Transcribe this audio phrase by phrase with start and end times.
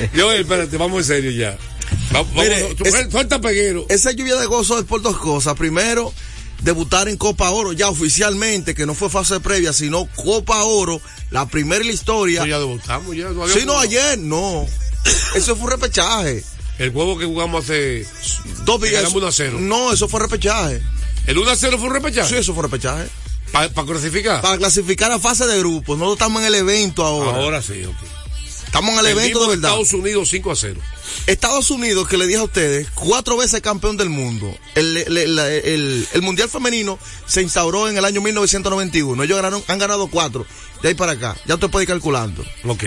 [0.14, 1.56] Yo, espérate, vamos en serio ya.
[2.12, 3.86] Vamos, Mire, vamos, es- suelta peguero.
[3.88, 5.54] Esa lluvia de gozo es por dos cosas.
[5.54, 6.12] Primero,
[6.62, 11.46] debutar en Copa Oro ya oficialmente, que no fue fase previa, sino Copa Oro, la
[11.46, 12.40] primera en la historia.
[12.40, 13.28] Pues ya debutamos, ya.
[13.28, 13.78] había Sí, no, jugado.
[13.80, 14.66] ayer, no.
[15.34, 16.44] Eso fue un repechaje.
[16.78, 18.06] El juego que jugamos hace.
[18.64, 18.94] Dos días.
[18.94, 19.58] ganamos 1 a 0.
[19.60, 20.82] No, eso fue repechaje.
[21.26, 22.28] El 1 a 0 fue un repechaje.
[22.28, 23.08] Sí, eso fue repechaje.
[23.50, 24.42] Para clasificar.
[24.42, 25.96] Para clasificar a fase de grupos.
[25.96, 27.38] Nosotros estamos en el evento ahora.
[27.38, 27.96] Ahora sí, ok.
[28.78, 29.70] Estamos en el evento de Perdimos verdad.
[29.82, 30.80] Estados Unidos 5 a 0.
[31.26, 34.54] Estados Unidos, que le dije a ustedes, cuatro veces campeón del mundo.
[34.74, 39.22] El, el- el- el- el Mundial Femenino se instauró en el año 1991.
[39.22, 40.46] Ellos ganaron, han ganado cuatro.
[40.82, 41.36] De ahí para acá.
[41.46, 42.44] Ya usted puede ir calculando.
[42.64, 42.84] Ok,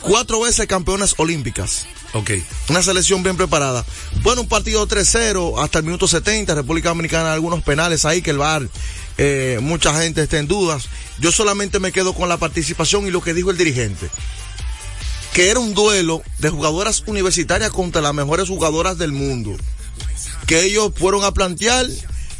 [0.00, 1.86] Cuatro veces campeonas olímpicas.
[2.12, 2.30] ok.
[2.68, 3.84] Una selección bien preparada.
[4.22, 6.54] Bueno, un partido 3-0 hasta el minuto 70.
[6.54, 8.68] República Dominicana, algunos penales ahí que el VAR,
[9.18, 10.84] eh, mucha gente está en dudas.
[11.18, 14.08] Yo solamente me quedo con la participación y lo que dijo el dirigente.
[15.32, 19.56] Que era un duelo de jugadoras universitarias contra las mejores jugadoras del mundo.
[20.46, 21.86] Que ellos fueron a plantear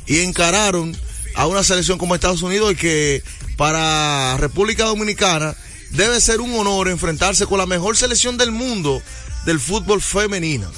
[0.07, 0.97] y encararon
[1.35, 3.23] a una selección como Estados Unidos y que
[3.57, 5.55] para República Dominicana
[5.91, 9.03] debe ser un honor enfrentarse con la mejor selección del mundo
[9.45, 10.71] del fútbol femenino.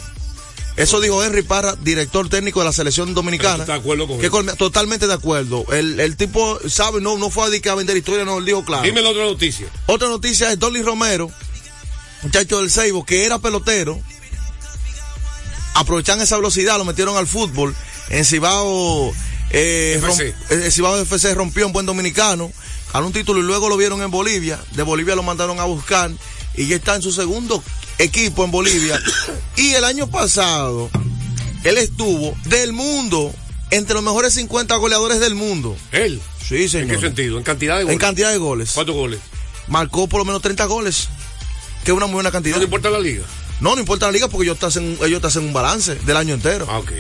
[0.77, 3.65] Eso dijo Henry Parra, director técnico de la selección dominicana.
[3.65, 5.67] ¿Estás de acuerdo con que totalmente de acuerdo.
[5.73, 8.83] El, el tipo sabe, no, no fue a vender historia, no, él dijo claro.
[8.83, 9.67] Dime la otra noticia.
[9.87, 11.31] Otra noticia es Dolly Romero,
[12.23, 14.01] muchacho del Seibo, que era pelotero.
[15.75, 17.75] Aprovechan esa velocidad, lo metieron al fútbol.
[18.11, 19.13] En Cibao,
[19.51, 20.35] eh, FC.
[20.51, 22.51] eh, Cibao FC rompió un buen dominicano,
[22.93, 24.59] ganó un título y luego lo vieron en Bolivia.
[24.73, 26.11] De Bolivia lo mandaron a buscar
[26.57, 27.63] y ya está en su segundo
[27.99, 29.01] equipo en Bolivia.
[29.57, 30.91] y el año pasado,
[31.63, 33.33] él estuvo del mundo,
[33.71, 35.77] entre los mejores 50 goleadores del mundo.
[35.93, 36.21] Él.
[36.47, 36.97] Sí, ¿En señor.
[36.97, 37.39] qué sentido?
[37.39, 38.01] ¿En cantidad de En goles?
[38.01, 38.73] cantidad de goles.
[38.75, 39.21] ¿Cuántos goles?
[39.69, 41.09] Marcó por lo menos 30 goles.
[41.85, 42.57] Que es una muy buena cantidad.
[42.57, 43.23] No le importa la liga.
[43.61, 46.17] No, no importa la liga porque ellos te hacen, ellos te hacen un balance del
[46.17, 46.67] año entero.
[46.69, 46.93] Ah, ok.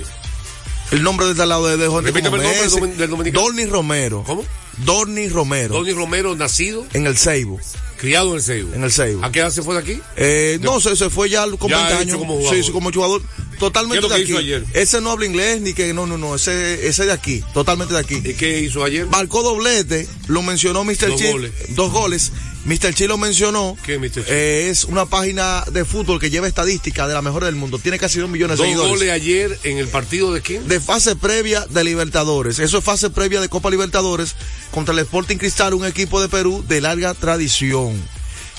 [0.93, 3.45] El nombre del lado de, de Jorge Repíteme como el nombre del domin- del dominicano.
[3.45, 4.25] Dorni Romero.
[4.27, 4.45] ¿Cómo?
[4.79, 5.75] Dorni Romero.
[5.75, 7.61] Donny Romero, nacido, En el Seibo.
[7.99, 8.75] criado en el Seibo.
[8.75, 9.25] En el Seibo.
[9.25, 10.01] ¿A qué edad se fue de aquí?
[10.17, 12.17] Eh, no, se, se fue ya con Ya 20 hecho años.
[12.19, 12.57] como jugador.
[12.57, 13.23] Sí, sí, como jugador.
[13.61, 14.31] Totalmente ¿Qué es lo de que aquí.
[14.33, 14.65] hizo ayer?
[14.73, 15.93] Ese no habla inglés ni que.
[15.93, 16.35] No, no, no.
[16.35, 17.45] Ese, ese de aquí.
[17.55, 18.15] Totalmente de aquí.
[18.25, 19.07] ¿Y qué hizo ayer?
[19.07, 20.09] Marcó doblete.
[20.29, 21.09] Lo mencionó Mr.
[21.11, 21.53] Dos goles.
[21.77, 22.33] Dos goles.
[22.65, 22.93] Mr.
[22.95, 23.77] Chi lo mencionó.
[23.85, 24.25] ¿Qué, Mr.
[24.25, 24.31] Chi?
[24.31, 27.79] Es una página de fútbol que lleva estadística de la mejor del mundo.
[27.79, 28.91] Tiene casi dos millones de Dos seguidores.
[28.99, 30.69] goles ayer en el partido de quién?
[30.69, 32.59] de fase previa de Libertadores.
[32.59, 34.35] Eso es fase previa de Copa Libertadores
[34.73, 37.95] contra el Sporting Cristal, un equipo de Perú de larga tradición.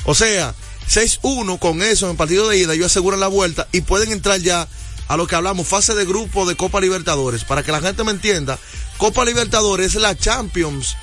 [0.06, 0.56] O sea,
[0.90, 4.40] 6-1 con eso en el partido de ida, ellos aseguran la vuelta y pueden entrar
[4.42, 4.68] ya
[5.08, 7.44] a lo que hablamos, fase de grupo de Copa Libertadores.
[7.44, 8.58] Para que la gente me entienda,
[8.98, 10.96] Copa Libertadores es la Champions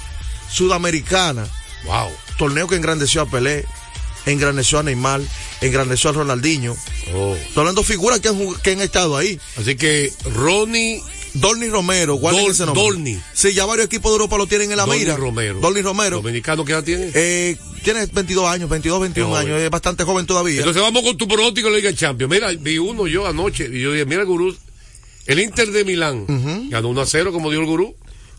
[0.51, 1.47] sudamericana.
[1.85, 2.11] Wow.
[2.39, 3.65] Torneo que engrandeció a Pelé,
[4.27, 5.21] engrandeció a Neymar,
[5.61, 6.77] engrandeció a Ronaldinho.
[7.15, 7.35] Oh.
[7.35, 9.41] Estoy hablando de figuras que han, que han estado ahí.
[9.57, 11.03] Así que Ronnie
[11.35, 12.83] Dolny Romero, guarden Dol- ese nombre.
[12.83, 13.21] Dolny.
[13.35, 15.17] Sí, ya varios equipos de Europa lo tienen en la Dolny mira.
[15.17, 15.61] Romero.
[15.61, 16.17] Dolny Romero.
[16.17, 17.11] ¿Dominicano qué edad tiene?
[17.15, 19.47] Eh, tiene 22 años, 22, 21 Qué joven.
[19.53, 20.59] años, es bastante joven todavía.
[20.59, 22.31] Entonces vamos con tu pronóstico de la Liga Champions.
[22.33, 24.57] Mira, vi uno yo anoche y yo dije, mira el gurú,
[25.27, 27.95] el Inter de Milán ganó 1 a 0 como dio el gurú.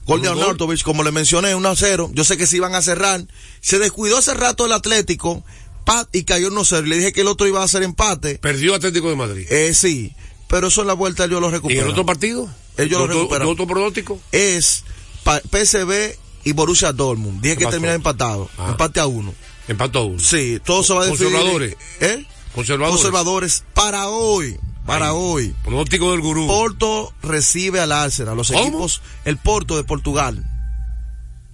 [0.10, 0.30] Gol de.
[0.30, 2.12] Arnautovic, como le mencioné, 1 a 0.
[2.14, 3.26] Yo sé que se iban a cerrar.
[3.62, 5.44] Se descuidó hace rato el Atlético,
[5.86, 6.88] pat, y cayó 1 a 0.
[6.88, 8.40] Le dije que el otro iba a hacer empate.
[8.40, 9.46] Perdió Atlético de Madrid.
[9.52, 10.14] Eh, sí,
[10.48, 11.84] pero eso en la vuelta ellos lo ¿Y recuperan.
[11.86, 12.50] el otro partido?
[12.78, 13.48] Ellos lo ¿Otro, recuperan.
[13.48, 14.20] otro pronóstico?
[14.32, 14.84] Es
[15.24, 17.42] PSV y Borussia Dortmund.
[17.42, 18.50] Dije ¿Qué que terminan empatados.
[18.58, 18.70] Ah.
[18.72, 19.34] Empate a uno.
[19.68, 20.20] Empató uno.
[20.20, 21.32] Sí, todo se va a definir.
[21.34, 21.76] Conservadores.
[22.00, 22.26] ¿Eh?
[22.56, 22.96] Conservadores.
[23.02, 24.58] Conservadores para hoy.
[24.90, 25.56] Para hoy.
[25.64, 26.48] Pronóstico del gurú.
[26.48, 28.36] Porto recibe al Arsenal.
[28.36, 28.60] Los ¿Cómo?
[28.62, 30.44] equipos, el Porto de Portugal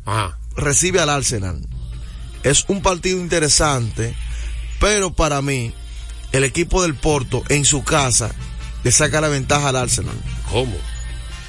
[0.06, 0.38] Ajá.
[0.56, 1.60] recibe al Arsenal.
[2.44, 4.16] Es un partido interesante,
[4.80, 5.74] pero para mí,
[6.32, 8.32] el equipo del Porto en su casa
[8.84, 10.16] le saca la ventaja al Arsenal.
[10.50, 10.78] ¿Cómo?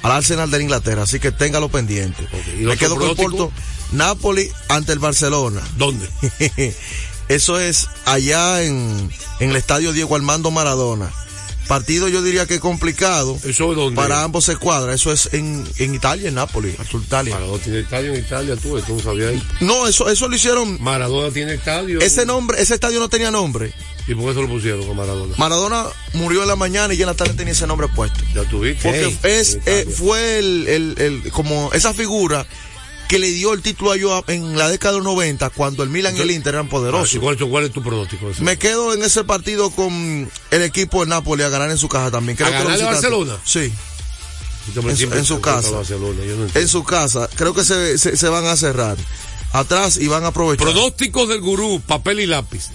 [0.03, 2.27] Al Arsenal de Inglaterra, así que téngalo pendiente.
[2.59, 3.15] ¿y Me quedo con el?
[3.15, 3.51] Porto.
[3.93, 5.61] Napoli ante el Barcelona.
[5.77, 6.09] ¿Dónde?
[7.29, 9.09] Eso es allá en,
[9.39, 11.13] en el estadio Diego Armando Maradona.
[11.67, 13.95] Partido yo diría que complicado ¿Eso es dónde?
[13.95, 14.95] para ambos escuadras.
[14.95, 17.33] Eso es en, en Italia, en Nápoles, Italia.
[17.35, 19.33] Maradona tiene estadio en Italia, tú, tú no sabías.
[19.59, 20.81] No, eso, eso lo hicieron.
[20.81, 21.99] Maradona tiene estadio.
[21.99, 23.73] Ese nombre, ese estadio no tenía nombre.
[24.07, 25.33] ¿Y por qué se lo pusieron con Maradona?
[25.37, 28.19] Maradona murió en la mañana y ya en la tarde tenía ese nombre puesto.
[28.33, 28.83] Ya tuviste.
[28.89, 32.47] Porque es, eh, fue el, el, el- como esa figura
[33.07, 35.89] que le dio el título a yo en la década de los 90 cuando el
[35.89, 37.13] Milan y el Inter eran poderosos.
[37.15, 38.29] ¿y ¿cuál, cuál es tu pronóstico?
[38.29, 38.43] ese?
[38.43, 42.11] Me quedo en ese partido con el equipo de Nápoles a ganar en su casa
[42.11, 42.35] también.
[42.37, 43.37] Creo ¿A visitantes- Barcelona?
[43.43, 43.71] Sí,
[44.75, 45.71] en su- en casa.
[45.71, 46.59] Barcelona, yo no entiendo.
[46.59, 47.29] en su casa.
[47.35, 48.97] Creo que se, se, se van a cerrar.
[49.53, 50.65] Atrás y van a aprovechar.
[50.67, 52.65] Pronósticos del gurú, papel y lápiz.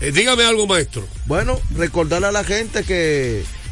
[0.00, 1.04] Eh, dígame algo, maestro.
[1.26, 3.44] Bueno, recordarle a la gente que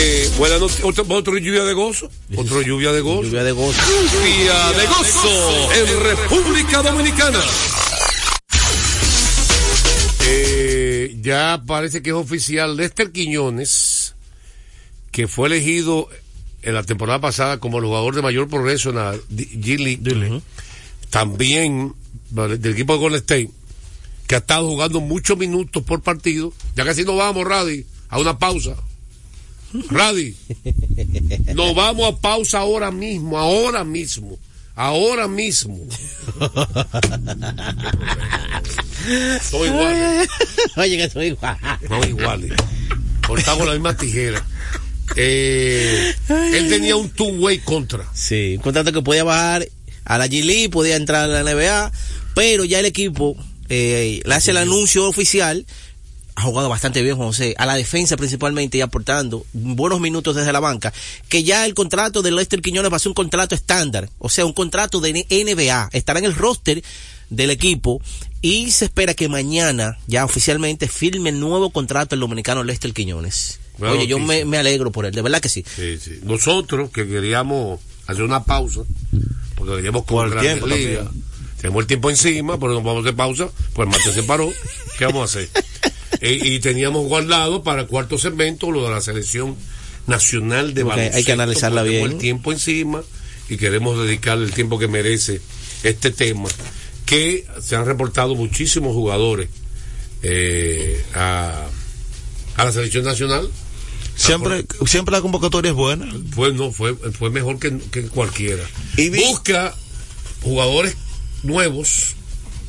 [0.00, 0.30] Eh,
[0.60, 0.84] noches.
[0.84, 2.08] Otro, otro lluvia de gozo.
[2.36, 3.22] Otro lluvia de gozo.
[3.24, 3.80] Lluvia de gozo.
[3.82, 7.40] Lluvia de gozo en República Dominicana.
[10.24, 14.14] Eh, ya parece que es oficial Lester Quiñones,
[15.10, 16.08] que fue elegido
[16.62, 20.42] en la temporada pasada como el jugador de mayor progreso en la G-League.
[21.10, 21.94] También
[22.30, 23.50] del equipo de Golden State,
[24.28, 26.52] que ha estado jugando muchos minutos por partido.
[26.76, 28.76] Ya casi nos vamos, Radi, a una pausa.
[29.90, 30.34] Radi,
[31.54, 34.38] nos vamos a pausa ahora mismo, ahora mismo,
[34.74, 35.78] ahora mismo.
[39.42, 40.28] Soy igual.
[40.76, 41.56] Oye, que soy igual.
[41.88, 42.52] No iguales.
[43.26, 44.44] Cortamos la misma tijera.
[45.16, 48.04] Eh, él tenía un two-way contra.
[48.14, 49.68] Sí, un contrato que podía bajar
[50.04, 51.92] a la G-League, podía entrar a la NBA,
[52.34, 53.36] pero ya el equipo
[53.68, 55.66] eh, le hace el anuncio oficial
[56.38, 60.60] ha jugado bastante bien José, a la defensa principalmente y aportando buenos minutos desde la
[60.60, 60.92] banca,
[61.28, 64.46] que ya el contrato de Lester Quiñones va a ser un contrato estándar, o sea,
[64.46, 66.82] un contrato de NBA, estará en el roster
[67.28, 68.00] del equipo
[68.40, 73.58] y se espera que mañana ya oficialmente firme el nuevo contrato el dominicano Lester Quiñones.
[73.80, 75.64] Oye, yo me, me alegro por él, de verdad que sí.
[75.74, 76.20] Sí, sí.
[76.22, 78.82] Nosotros que queríamos hacer una pausa,
[79.56, 80.68] porque veníamos con el tiempo
[81.60, 84.52] Tenemos el tiempo encima, pero nos vamos de pausa, pues el martes se paró.
[84.96, 85.48] ¿Qué vamos a hacer?
[86.20, 89.56] y, y teníamos guardado para el cuarto segmento lo de la selección
[90.06, 92.04] nacional de Ok, hay que analizarla bien.
[92.12, 93.02] el tiempo encima
[93.48, 95.40] y queremos dedicarle el tiempo que merece
[95.82, 96.48] este tema,
[97.06, 99.48] que se han reportado muchísimos jugadores
[100.22, 101.66] eh, a,
[102.56, 103.48] a la selección nacional.
[104.16, 106.06] Siempre, siempre la convocatoria es buena.
[106.34, 108.64] Fue, no, fue, fue mejor que, que cualquiera.
[108.96, 109.74] Y vi- Busca
[110.42, 110.96] jugadores
[111.44, 112.14] nuevos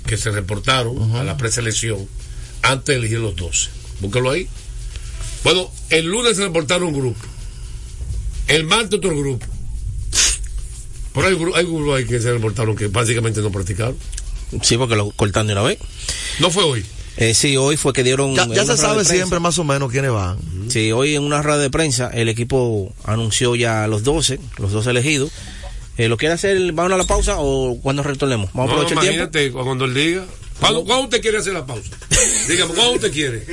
[0.06, 2.08] que se reportaron a la preselección
[2.62, 3.70] antes de elegir los 12.
[4.02, 4.48] Búscalo ahí.
[5.44, 7.20] Bueno, el lunes se reportaron un grupo.
[8.48, 9.46] El martes otro grupo.
[11.14, 13.98] Pero hay, hay grupos ahí que se reportaron que básicamente no practicaron.
[14.62, 15.78] Sí, porque lo cortan de una vez.
[16.40, 16.86] No fue hoy.
[17.18, 18.34] Eh, sí, hoy fue que dieron.
[18.36, 20.38] Ya, se sabe siempre más o menos quiénes van.
[20.70, 24.90] Sí, hoy en una rueda de prensa el equipo anunció ya los 12, los 12
[24.92, 25.32] elegidos.
[25.98, 26.72] Eh, ¿Lo quiere hacer?
[26.72, 28.52] ¿Vamos a la pausa o cuando retornemos?
[28.54, 29.24] Vamos a No, aprovechar el tiempo.
[29.38, 30.26] imagínate cuando él diga.
[30.60, 31.90] ¿Cuándo, cuándo usted quiere hacer la pausa?
[32.48, 33.46] Dígame, ¿cuándo usted quiere?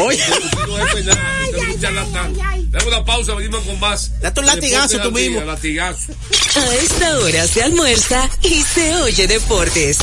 [0.00, 0.22] Oye,
[0.66, 2.36] No es verdad, usted es un charlatán.
[2.70, 4.20] Dame una pausa, venimos con más.
[4.20, 5.40] Date un latigazo tú mismo.
[5.42, 6.12] Latigazo.
[6.56, 9.98] A esta hora se almuerza y se oye deportes.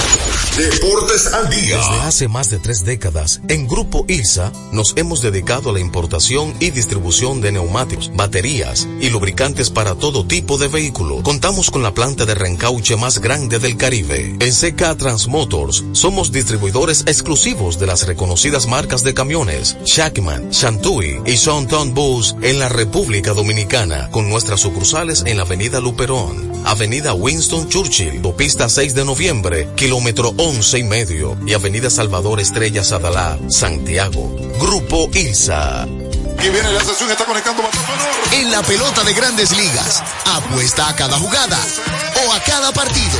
[0.57, 1.77] Deportes al día.
[1.77, 6.53] Desde hace más de tres décadas, en Grupo ILSA nos hemos dedicado a la importación
[6.59, 11.21] y distribución de neumáticos, baterías y lubricantes para todo tipo de vehículo.
[11.23, 14.35] Contamos con la planta de reencauche más grande del Caribe.
[14.39, 21.37] En CK Transmotors somos distribuidores exclusivos de las reconocidas marcas de camiones Shackman, Shantui y
[21.37, 27.67] Sonton Bus en la República Dominicana, con nuestras sucursales en la Avenida Luperón, Avenida Winston
[27.67, 34.35] Churchill, Autopista 6 de Noviembre, kilómetro 11 y medio, y Avenida Salvador Estrella Sadalá, Santiago.
[34.59, 35.87] Grupo ILSA.
[35.87, 37.63] Y viene la sesión, está conectando
[38.33, 41.59] En la pelota de grandes ligas, apuesta a cada jugada
[42.27, 43.19] o a cada partido.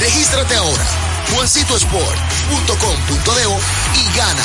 [0.00, 3.42] Regístrate ahora, juancitosport.com.de
[3.94, 4.44] y gana.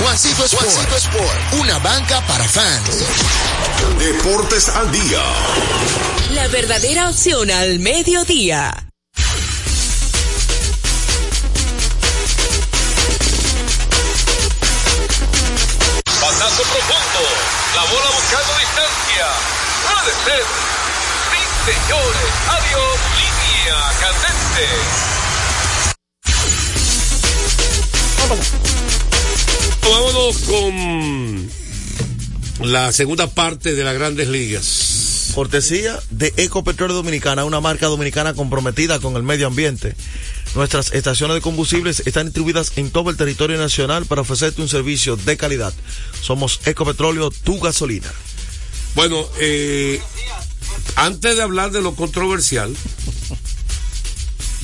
[0.00, 3.04] Juancito Sport, Juancito Sport, una banca para fans.
[3.98, 5.22] Deportes al día.
[6.32, 8.86] La verdadera opción al mediodía.
[16.20, 17.22] Batazo profundo.
[17.74, 19.26] La bola buscando distancia.
[19.86, 20.44] Puede ser.
[21.30, 21.40] Sí,
[21.72, 22.30] señores.
[22.48, 22.98] Adiós.
[23.16, 24.66] Línea candente.
[29.82, 31.50] Vámonos con
[32.70, 35.32] la segunda parte de las grandes ligas.
[35.34, 39.96] Cortesía de Ecopetróleo Dominicana, una marca dominicana comprometida con el medio ambiente.
[40.54, 45.16] Nuestras estaciones de combustibles están distribuidas en todo el territorio nacional para ofrecerte un servicio
[45.16, 45.72] de calidad.
[46.20, 48.12] Somos Ecopetróleo, tu gasolina.
[48.94, 50.00] Bueno, eh,
[50.94, 52.74] antes de hablar de lo controversial,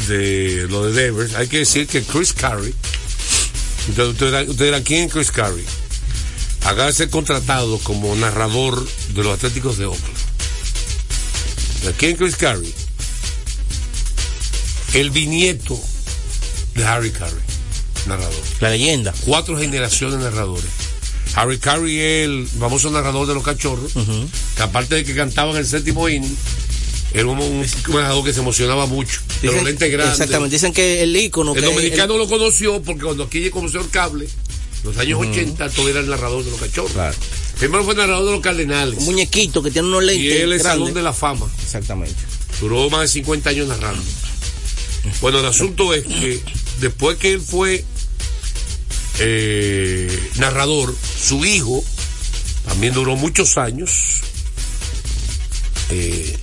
[0.07, 2.75] de lo de Devers, hay que decir que Chris Carey,
[3.89, 5.65] usted, usted dirá- usted ¿quién Chris Carey?
[6.63, 10.17] acaba de ser contratado como narrador de los Atléticos de Oakland.
[11.85, 12.75] ¿De quién Chris Carey?
[14.95, 15.79] El bisnieto
[16.75, 17.35] de Harry Carey,
[18.07, 18.35] narrador.
[18.61, 19.15] La leyenda.
[19.25, 20.65] Cuatro generaciones de narradores.
[21.35, 23.93] Harry Carey es el famoso narrador de los cachorros,
[24.57, 26.37] que aparte de que cantaba en el séptimo inning,
[27.13, 29.21] era un, un narrador que se emocionaba mucho.
[29.43, 30.15] De los Dicen- lentes grandes.
[30.15, 33.91] Exactamente, dicen que el ícono El que dominicano lo conoció porque cuando aquí conoció el
[33.91, 36.93] cable, en los años 80, todo era el narrador de los cachorros.
[36.93, 37.17] Claro.
[37.59, 38.99] Primero fue narrador de los cardenales.
[38.99, 41.47] un muñequito que tiene unos Y lentes él es Salón de la Fama.
[41.63, 42.15] Exactamente.
[42.61, 44.03] Duró más de 50 años narrando.
[45.21, 46.41] Bueno, el asunto es que
[46.81, 47.85] después que él fue
[49.19, 51.85] eh, narrador, su hijo
[52.67, 53.91] también duró muchos años.
[55.91, 56.37] Eh,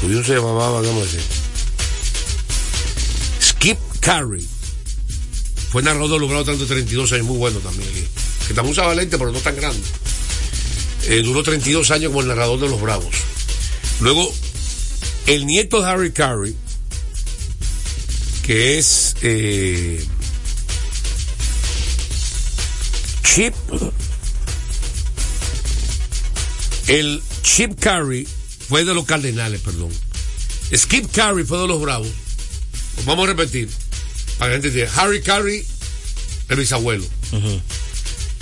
[0.00, 1.20] su hijo se llamaba, vamos a decir,
[4.00, 4.46] Carey.
[5.70, 7.88] Fue narrador Bravos durante 32 años, muy bueno también.
[7.96, 8.08] hijo.
[8.48, 9.86] Que también usaba lente, pero no tan grande.
[11.04, 13.14] Eh, duró 32 años como el narrador de los Bravos.
[14.00, 14.34] Luego,
[15.26, 16.56] el nieto de Harry Carey,
[18.42, 20.04] que es eh,
[23.22, 23.54] Chip,
[26.88, 28.26] el Chip Carey
[28.68, 29.90] fue de los Cardenales, perdón.
[30.74, 32.08] Skip Carey fue de los Bravos.
[33.04, 33.68] Vamos a repetir,
[34.40, 35.02] para que la gente entienda.
[35.02, 35.66] Harry Carey,
[36.48, 37.04] el bisabuelo.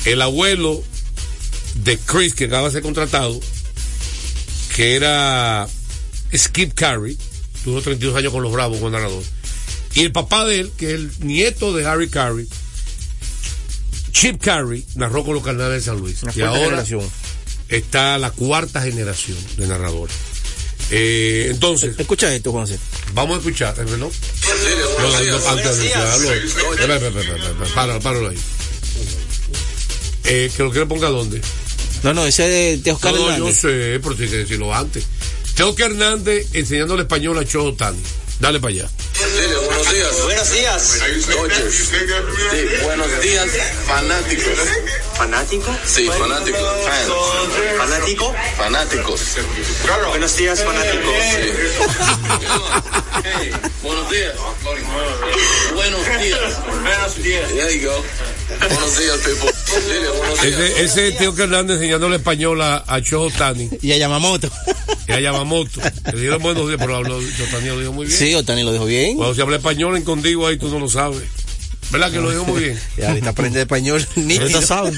[0.04, 0.82] El abuelo
[1.82, 3.38] de Chris, que acaba de ser contratado,
[4.76, 5.68] que era
[6.34, 7.18] Skip Carey,
[7.64, 9.24] tuvo 32 años con los Bravos como narrador.
[9.94, 12.46] Y el papá de él, que es el nieto de Harry Carey,
[14.12, 16.22] Chip Carey, narró con los Cardenales de San Luis.
[16.22, 17.10] Una y ahora generación.
[17.68, 20.14] está la cuarta generación de narradores.
[20.90, 22.78] Eh, entonces, Escucha esto, Juanse.
[23.12, 23.96] vamos a escuchar, ¿eh, ¿no?
[23.98, 25.90] No, no, antes de
[27.74, 28.38] Páralo, páralo ahí.
[30.24, 31.40] Eh, que lo quiero ponga dónde.
[32.02, 33.56] No, no, ese de, de Oscar No, yo Hernández.
[33.58, 35.04] sé, pero tiene que decirlo antes.
[35.54, 37.98] Tengo que Hernández enseñándole español a Chojo Tani.
[38.40, 38.88] Dale para allá.
[39.46, 40.22] Buenos días.
[40.22, 41.26] Buenos días.
[41.28, 41.74] Dodgers.
[41.74, 43.46] Sí, buenos días,
[43.86, 44.58] fanáticos.
[45.16, 45.76] ¿Fanático?
[45.84, 46.62] Sí, fanáticos.
[46.84, 47.78] Fans.
[47.78, 48.34] ¿Fanático?
[48.56, 49.20] Fanáticos.
[50.08, 51.14] Buenos días, fanáticos.
[53.24, 53.50] Hey,
[53.82, 54.34] buenos días.
[55.74, 56.66] Buenos días.
[56.66, 57.48] Buenos días.
[57.48, 58.04] There you go.
[58.68, 59.52] Buenos días, people.
[59.86, 60.60] Dile, buenos días.
[60.60, 64.50] Ese, ese es Teo que Hernández enseñándole español a, a Chojo Tani Y a Yamamoto.
[65.08, 65.80] A Yamamoto.
[66.12, 67.18] Le dieron buenos días, pero habló,
[67.50, 68.18] Tani lo dijo muy bien.
[68.18, 69.16] sí, Otani lo dijo bien.
[69.16, 71.22] Cuando se habla español en contigo ahí tú no lo sabes.
[71.90, 72.80] ¿Verdad que lo dijo muy bien?
[72.98, 74.42] Y ahorita aprende español nítido.
[74.42, 74.94] Ahorita saben.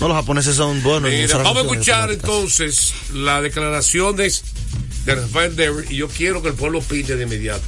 [0.00, 1.10] No, los japoneses son buenos.
[1.10, 4.42] en Mira, vamos a escuchar entonces las declaraciones
[5.04, 7.62] de Rafael Devers y yo quiero que el pueblo pinte de inmediato.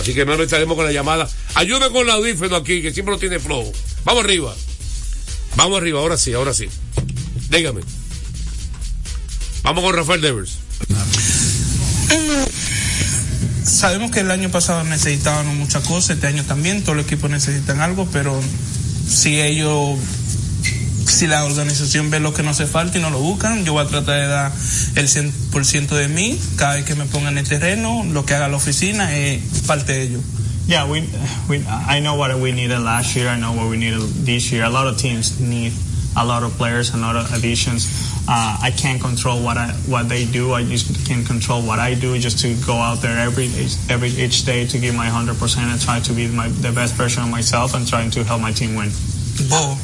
[0.00, 1.28] Así que no estaremos con la llamada.
[1.54, 3.70] Ayúdame con el audífono aquí, que siempre lo tiene flojo.
[4.04, 4.54] Vamos arriba.
[5.54, 6.66] Vamos arriba, ahora sí, ahora sí.
[7.50, 7.82] Dígame.
[9.62, 10.58] Vamos con Rafael Devers.
[13.64, 17.80] Sabemos que el año pasado necesitaban muchas cosas, este año también, todos los equipos necesitan
[17.80, 18.40] algo, pero
[19.08, 19.98] si ellos,
[21.06, 23.84] si la organización ve lo que no hace falta y no lo buscan, yo voy
[23.84, 24.52] a tratar de dar
[24.96, 28.48] el 100% de mí, cada vez que me pongan en el terreno, lo que haga
[28.48, 30.22] la oficina es parte de ellos.
[30.66, 31.02] Yeah, we,
[31.48, 33.28] we, I know what we needed last year.
[33.28, 34.64] I know what we needed this year.
[34.64, 35.72] A lot of teams need
[36.16, 37.88] a lot of players, a lot of additions.
[38.28, 40.52] Uh, I can't control what I what they do.
[40.52, 42.18] I just can control what I do.
[42.18, 43.50] Just to go out there every
[43.88, 46.94] every each day to give my hundred percent and try to be my, the best
[46.94, 48.90] version of myself and trying to help my team win.
[49.48, 49.78] Vos,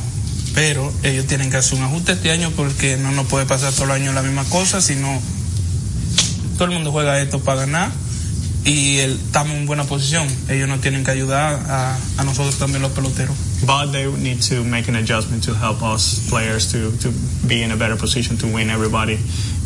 [0.54, 3.86] pero ellos tienen que hacer un ajuste este año porque no nos puede pasar todo
[3.86, 5.20] el año la misma cosa, sino
[6.56, 7.90] todo el mundo juega esto para ganar
[8.68, 10.28] y el, estamos en buena posición.
[10.48, 13.34] Ellos nos tienen que ayudar a, a nosotros también los peloteros.
[13.66, 17.10] But they need to make an adjustment to help us players to, to
[17.46, 18.70] be in a better position to win.
[18.70, 19.18] Everybody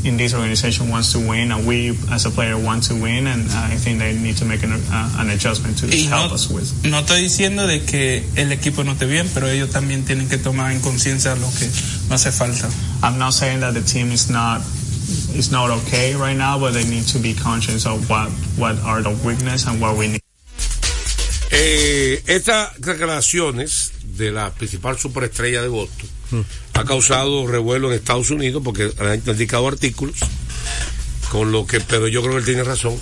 [0.05, 3.27] in this organization wants to win, and we as a player want to win.
[3.27, 6.35] And I think they need to make an, uh, an adjustment to Y help no,
[6.35, 6.73] us with.
[6.87, 10.39] no estoy diciendo de que el equipo no esté bien, pero ellos también tienen que
[10.39, 11.69] tomar en conciencia lo que
[12.09, 12.69] no hace falta.
[13.03, 14.63] I'm not saying that the team is not
[15.37, 19.03] is not okay right now, but they need to be conscious of what what are
[19.03, 20.21] the weakness and what we need.
[21.51, 26.09] Eh, estas declaraciones de la principal superestrella de Boston
[26.73, 30.17] ha causado revuelo en Estados Unidos porque han indicado artículos
[31.31, 32.95] con lo que, pero yo creo que él tiene razón.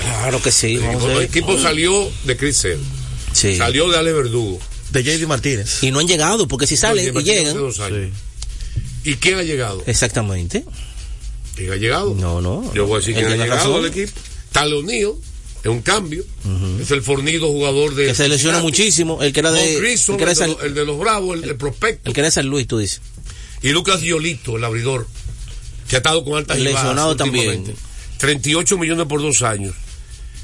[0.00, 0.74] Claro que sí.
[0.76, 2.78] El equipo, el salió de Chris Sale,
[3.32, 3.56] Sí.
[3.56, 4.60] salió de Ale Verdugo.
[4.90, 5.82] De JD Martínez.
[5.82, 7.56] Y no han llegado, porque si salen Lleva y llegan.
[7.56, 7.78] años.
[9.02, 9.82] ¿Y quién ha llegado?
[9.86, 10.64] Exactamente.
[11.56, 12.14] ¿Quién ha llegado?
[12.14, 12.72] No, no.
[12.74, 14.12] Yo voy a decir Él quién ha llegado al equipo.
[14.52, 15.18] Talonio,
[15.62, 16.24] Es un cambio.
[16.80, 18.06] Es el fornido jugador de.
[18.06, 19.22] Que se lesiona muchísimo.
[19.22, 19.76] El que era de.
[19.76, 22.08] El, que era el, de San- los, el de los Bravos, el, el prospecto.
[22.08, 23.00] el que era de San Luis, tú dices.
[23.62, 25.06] Y Lucas Giolito, el abridor,
[25.88, 27.48] que ha estado con altas Lesionado también.
[27.48, 27.80] últimamente.
[28.18, 29.74] 38 millones por dos años.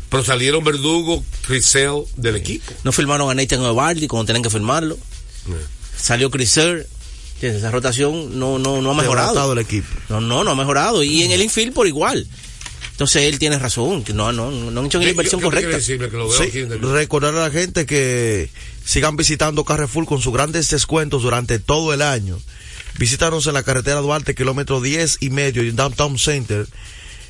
[0.08, 2.72] Pero salieron Verdugo, Crisel del equipo.
[2.82, 4.98] No firmaron a Nathan Eovaldi cuando tenían que firmarlo.
[5.96, 6.88] Salió Criser.
[7.40, 9.52] Esa rotación no, no, no ha mejorado.
[9.52, 9.88] El equipo.
[10.08, 11.02] No, no, no ha mejorado.
[11.02, 12.26] Y en el infield por igual.
[13.00, 15.80] Entonces él tiene razón, que no, no, no han hecho la inversión correcta.
[15.80, 18.50] Sí, recordar a la gente que
[18.84, 22.38] sigan visitando Carrefour con sus grandes descuentos durante todo el año.
[22.98, 26.66] Visítanos en la carretera Duarte, kilómetro 10 y medio, en Downtown Center,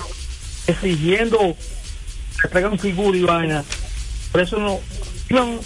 [0.67, 1.55] exigiendo
[2.41, 3.63] que traigan figura y vaina.
[4.31, 4.79] Por eso no.
[5.29, 5.59] Iban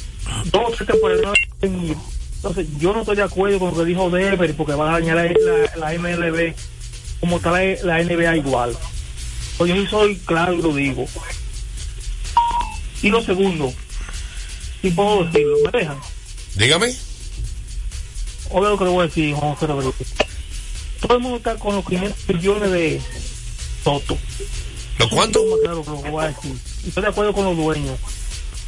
[0.45, 1.37] dos tres temporadas.
[1.61, 5.17] Entonces, yo no estoy de acuerdo con lo que dijo Dever porque va a dañar
[5.17, 6.53] la, la, MLB
[7.19, 8.77] como está la, la NBA igual.
[9.57, 11.05] Pues yo soy claro y lo digo.
[13.01, 13.73] Y lo segundo,
[14.81, 15.97] si puedo decirlo, ¿me dejan?
[16.55, 16.93] Dígame.
[18.51, 20.13] Oiga lo que le voy a decir, José Rodríguez.
[21.01, 23.01] Todo el mundo está con los 500 millones de
[23.83, 24.17] Soto.
[24.99, 25.43] ¿Lo cuánto?
[25.45, 26.55] Más claro lo voy a decir.
[26.87, 27.99] Estoy de acuerdo con los dueños.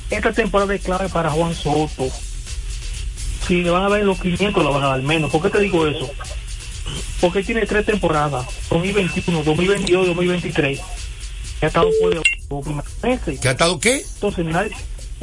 [0.09, 2.09] Esta temporada es clave para Juan Soto.
[3.47, 5.31] Si le van a dar los 500, lo van a dar menos.
[5.31, 6.09] ¿Por qué te digo eso?
[7.19, 10.79] Porque tiene tres temporadas, 2021, 2022 y 2023.
[11.59, 13.39] Que ha estado por debajo los primeros meses.
[13.39, 14.03] ¿Que ha estado qué?
[14.13, 14.71] Entonces, nadie,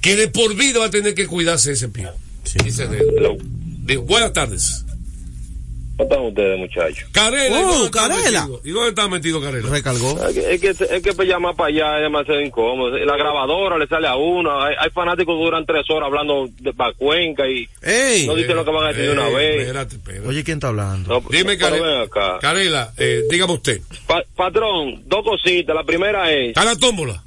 [0.00, 2.08] que de por vida va a tener que cuidarse ese pie.
[2.44, 3.36] Ese dedo.
[3.84, 4.84] Digo, buenas tardes.
[6.00, 7.08] ¿Cómo están ustedes, muchachos?
[7.12, 8.40] Carela, ¿y dónde está Carela.
[8.46, 8.60] metido?
[8.64, 9.68] ¿Y dónde está metido Carela?
[9.68, 10.26] Recargó.
[10.28, 12.96] Es que, es que, es que para llamar para allá es demasiado incómodo.
[12.98, 14.62] La grabadora le sale a uno.
[14.62, 18.26] Hay, hay fanáticos que duran tres horas hablando de para Cuenca y Ey.
[18.26, 19.60] no dicen lo que van a decir de una vez.
[19.60, 20.26] espérate, espérate.
[20.28, 21.08] Oye, ¿quién está hablando?
[21.20, 22.08] No, Dime, Carela.
[22.40, 23.80] Carela, eh, dígame usted.
[24.06, 25.74] Pa- patrón, dos cositas.
[25.76, 26.48] La primera es.
[26.48, 27.22] ¿Está la tómbola?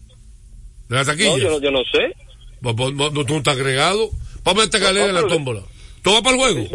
[0.89, 1.29] ¿De la taquilla?
[1.29, 2.15] No, yo no, yo no sé.
[2.61, 4.09] No, tú no estás agregado.
[4.43, 5.61] Vamos a meter a Carela en la tómbola.
[6.01, 6.67] ¿Tú vas para el juego?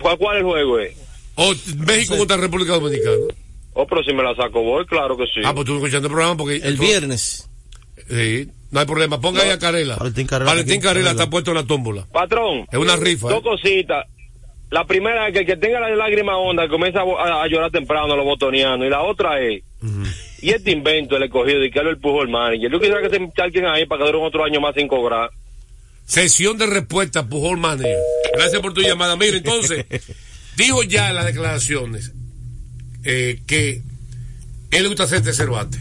[0.00, 0.96] ¿Cuál, cuál es el juego, eh?
[1.36, 1.54] ¿O
[1.86, 3.16] México contra República Dominicana?
[3.74, 5.40] Oh, pero si me la saco voy, claro que sí.
[5.44, 6.56] Ah, pues tú escuchando el programa porque...
[6.56, 7.48] El viernes.
[8.08, 9.20] Sí, no hay problema.
[9.20, 9.96] Ponga ahí a Carela.
[9.96, 10.50] Valentín Carela.
[10.50, 12.06] Valentín Carela está puesto en la tómbola.
[12.10, 12.66] Patrón.
[12.72, 13.28] Es una rifa.
[13.28, 13.42] Dos ¿eh?
[13.42, 14.06] cositas.
[14.70, 17.70] La primera es que el que tenga la lágrima honda comienza a, a- a llorar
[17.70, 18.84] temprano, lo botoneando.
[18.84, 19.62] Y la otra es,
[20.42, 22.70] y este invento el escogido y que lo empujó el manager.
[22.70, 25.30] Yo quisiera que se alguien ahí para que dure otro año más sin cobrar.
[26.08, 27.98] Sesión de respuesta, Pujol Manager.
[28.32, 29.14] Gracias por tu llamada.
[29.16, 29.84] Mira, entonces,
[30.56, 32.12] dijo ya en las declaraciones
[33.04, 33.82] eh, que
[34.70, 35.78] él le gusta hacer tercer bate.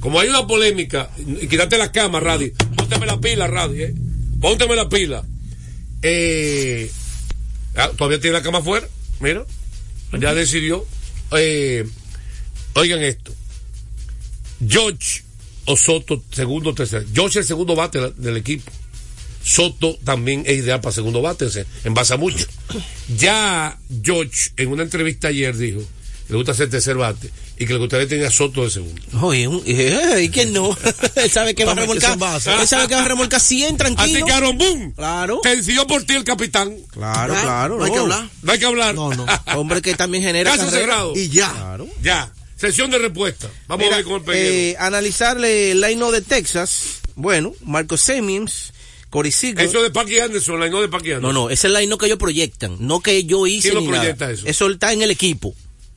[0.00, 2.52] Como hay una polémica, y quítate la cama, Radio.
[2.76, 3.86] Pónteme la pila, Radio.
[3.86, 3.94] ¿eh?
[4.40, 5.24] Pónteme la pila.
[6.02, 6.90] Eh,
[7.76, 8.88] ah, todavía tiene la cama afuera.
[9.20, 9.44] Mira,
[10.18, 10.84] ya decidió.
[11.32, 11.86] Eh,
[12.74, 13.32] Oigan esto.
[14.66, 15.22] George
[15.64, 17.04] o Soto, segundo o tercero.
[17.12, 18.70] George es el segundo bate del equipo.
[19.48, 22.46] Soto también es ideal para segundo bate, se envasa mucho.
[23.16, 27.72] Ya George en una entrevista ayer dijo que le gusta ser tercer bate y que
[27.72, 29.00] le gustaría tener a Soto de segundo.
[29.22, 30.76] Oye, eh, ¿y quién no?
[31.16, 32.18] él sabe que va a remolcar.
[32.60, 34.18] Él sabe que va a remolcar 100 tranquilo.
[34.18, 35.40] Así que Aaron Boone Claro.
[35.42, 36.76] te decidió por ti el capitán.
[36.92, 37.78] Claro, claro.
[37.78, 38.28] No hay que hablar.
[38.42, 38.94] No hay que hablar.
[38.94, 39.24] No, no.
[39.56, 41.14] Hombre que también genera Caso cerrado.
[41.16, 41.78] Y ya.
[42.02, 42.30] Ya.
[42.56, 43.48] Sesión de respuesta.
[43.66, 44.52] Vamos Mira, a ver con el peguero.
[44.52, 46.98] eh, analizarle el line de Texas.
[47.14, 48.72] Bueno, Marco Semims,
[49.10, 49.64] Corey Seager.
[49.64, 51.34] Eso de Paqui Anderson, la no de Paqui No, Anderson.
[51.34, 53.86] no, ese es el line que ellos proyectan, no que yo hice ¿Quién lo ni
[53.88, 54.00] nada.
[54.00, 54.46] proyecta eso?
[54.46, 55.54] Eso está en el equipo.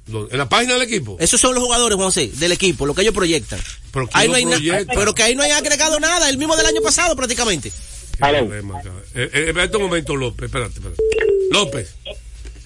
[0.07, 1.15] ¿En la página del equipo?
[1.19, 3.59] Esos son los jugadores, José, del equipo, lo que ellos proyectan.
[3.93, 5.15] Pero ¿quién Ahí lo no hay proyecta?
[5.15, 7.71] que ahí no hay agregado nada, el mismo del año pasado prácticamente.
[8.79, 8.91] acá.
[9.15, 11.01] Eh, eh, un momento, López, espérate, espérate.
[11.51, 11.95] López,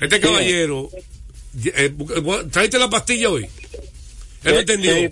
[0.02, 0.90] este caballero,
[1.64, 1.94] eh,
[2.52, 3.48] ¿traiste la pastilla hoy?
[4.46, 4.96] No entendió.
[4.96, 5.12] Eso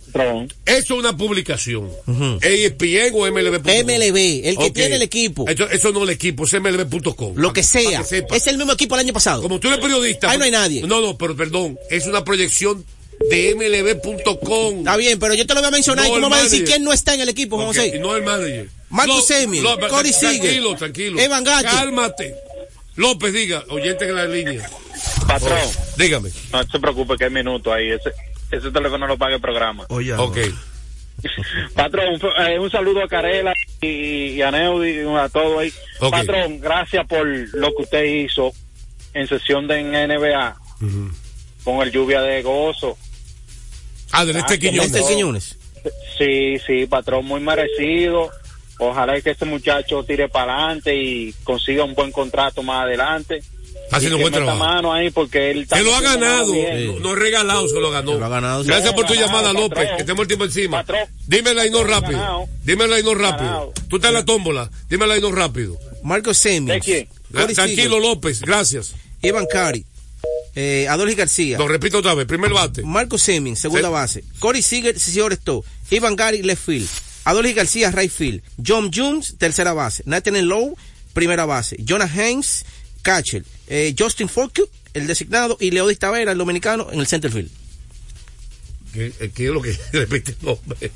[0.65, 1.89] es una publicación.
[2.41, 3.83] ESPN o MLB.
[3.83, 5.47] MLB, el que tiene el equipo.
[5.47, 7.33] Eso, eso no es el equipo, es MLB.com.
[7.35, 8.01] Lo que sea.
[8.01, 9.41] Es el mismo equipo el año pasado.
[9.41, 10.29] Como tú eres periodista.
[10.29, 10.81] Ahí no hay nadie.
[10.83, 12.85] No, no, pero perdón, es una proyección
[13.29, 14.79] de MLB.com.
[14.79, 16.65] Está bien, pero yo te lo voy a mencionar y tú me vas a decir
[16.65, 17.93] quién no está en el equipo, Ok, José.
[17.95, 18.69] y no el manager.
[18.89, 19.29] Marcus
[19.61, 21.19] Lo- Corey Seager, Tranquilo, tranquilo.
[21.19, 21.67] Evan Gacho.
[21.69, 22.35] Cálmate.
[22.95, 24.69] López, diga, oyente en la línea.
[25.27, 25.57] Patrón.
[25.97, 26.29] Dígame.
[26.51, 27.89] No se preocupe que hay minutos ahí.
[27.91, 28.11] Ese,
[28.57, 29.85] ese teléfono lo paga el programa.
[29.89, 30.37] Oye, Ok.
[31.75, 35.71] Patrón, eh, un saludo a Carela y, y a Neudi, a todo ahí.
[35.99, 38.51] Patrón, gracias por lo que usted hizo
[39.13, 40.55] en sesión de NBA
[41.63, 42.97] con el lluvia de gozo.
[44.11, 44.91] Ah, del este Quiñones.
[44.91, 45.33] patrón.
[46.17, 48.29] Sí, sí, patrón, muy merecido.
[48.79, 53.43] Ojalá que este muchacho tire para adelante y consiga un buen contrato más adelante.
[53.93, 54.57] Está haciendo buen trabajo.
[54.57, 56.53] mano ahí porque él está Se lo ha ganado.
[56.53, 58.17] No, no regalado, se lo ganó.
[58.17, 59.77] Gracias Se por lo tu ha ganado, llamada, López.
[59.77, 59.97] patrón.
[59.97, 60.77] Que tenemos el tiempo encima.
[60.77, 61.07] Patrón.
[61.27, 62.19] Dímela y no ha rápido.
[62.19, 62.45] ganado.
[62.63, 63.49] Dímela y no rápido.
[63.49, 63.73] Ganado.
[63.89, 64.71] Tú estás en la tómbola.
[64.89, 65.77] Dímela y no rápido.
[66.03, 66.67] Marco Semins.
[66.73, 67.07] ¿De quién?
[67.31, 68.41] Corey Tranquilo, López.
[68.41, 68.93] Gracias.
[69.21, 69.85] Iván Cari,
[70.55, 71.57] eh, Adolfo García.
[71.57, 72.25] Lo repito otra vez.
[72.27, 72.81] Primer bate.
[72.83, 73.93] Marco Semins, segunda Sí.
[73.93, 74.23] base.
[74.39, 75.63] Corey Seager, señor Stowe.
[75.91, 76.87] Iván Gary, left field.
[77.25, 78.41] Adolfo García, right field.
[78.65, 80.03] John Jones, tercera base.
[80.05, 80.75] Nathaniel Lowe,
[81.13, 81.77] primera base.
[81.87, 82.65] Jonah Haynes,
[83.01, 83.43] catcher.
[83.67, 85.57] Eh, Justin Folke, el designado.
[85.59, 87.51] Y Leodis Tavera, el dominicano, en el center field.
[88.93, 90.91] ¿Qué, eh, qué es lo que repite el nombre?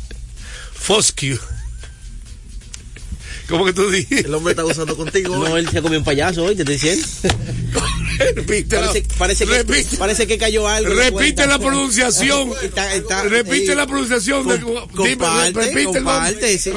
[0.72, 1.38] Fosque.
[3.48, 4.26] ¿Cómo que tú dijiste?
[4.26, 5.36] El hombre está gozando contigo.
[5.36, 7.06] No, él se comió un payaso hoy, te estoy diciendo.
[8.34, 10.92] Repite, Parece, parece, que, repite, parece que cayó algo.
[10.94, 12.50] la repite la pronunciación.
[12.62, 14.48] Está- está- repite eh, la pronunciación.
[14.48, 14.72] de- com-
[15.04, 16.58] dime, comparte, repite el nombre.
[16.58, 16.70] sí.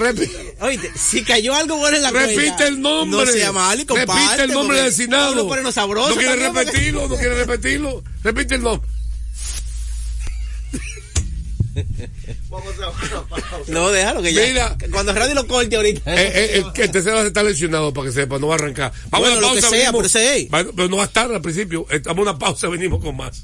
[0.61, 3.25] Oíste, si cayó algo bueno en la Repite cuenta, el nombre.
[3.25, 4.13] No sea mal y comparte.
[4.21, 4.77] Repite el nombre
[5.43, 8.03] pone uno sabroso no quiere repetirlo, no quiere repetirlo.
[8.23, 8.89] Repite el nombre.
[13.67, 14.41] No, déjalo que ya.
[14.47, 14.77] Mira.
[14.91, 16.01] Cuando Radio lo corte ahorita.
[16.15, 18.91] Eh, eh, el, que el tercero está lesionado para que sepa, no va a arrancar.
[19.09, 19.69] Vamos Bueno, a lo una que pausa.
[19.77, 19.95] sea, venimos.
[19.95, 20.51] pero ese es.
[20.53, 21.85] Va- pero no va a estar al principio.
[21.89, 23.43] Estamos a una pausa, venimos con más.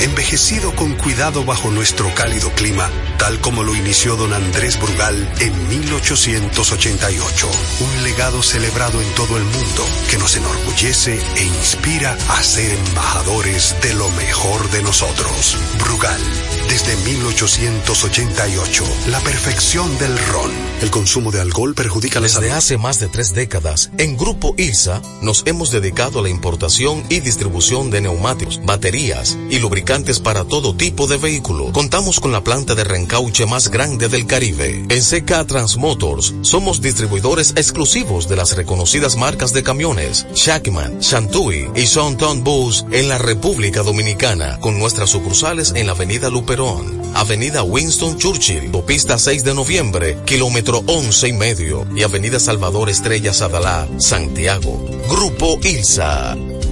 [0.00, 5.68] envejecido con cuidado bajo nuestro cálido clima, tal como lo inició don Andrés Brugal en
[5.68, 7.48] 1888.
[7.80, 13.76] Un legado celebrado en todo el mundo que nos enorgullece e inspira a ser embajadores
[13.82, 15.56] de lo mejor de nosotros.
[15.78, 16.20] Brugal,
[16.68, 20.50] desde 1888, la perfección del ron.
[20.80, 22.46] El consumo de alcohol perjudica la salud.
[22.46, 27.04] Desde hace más de tres décadas, en Grupo ILSA nos hemos dedicado a la importación
[27.08, 29.91] y distribución de neumáticos, baterías y lubricantes
[30.22, 31.70] para todo tipo de vehículo.
[31.70, 34.86] Contamos con la planta de reencauche más grande del Caribe.
[34.88, 41.86] En CK Transmotors somos distribuidores exclusivos de las reconocidas marcas de camiones Shackman, Shantui y
[41.86, 48.16] Sonton Bus en la República Dominicana, con nuestras sucursales en la Avenida Luperón, Avenida Winston
[48.16, 54.82] Churchill, Pista 6 de noviembre, kilómetro 11 y medio, y Avenida Salvador Estrella Sadalá, Santiago.
[55.10, 56.34] Grupo ILSA.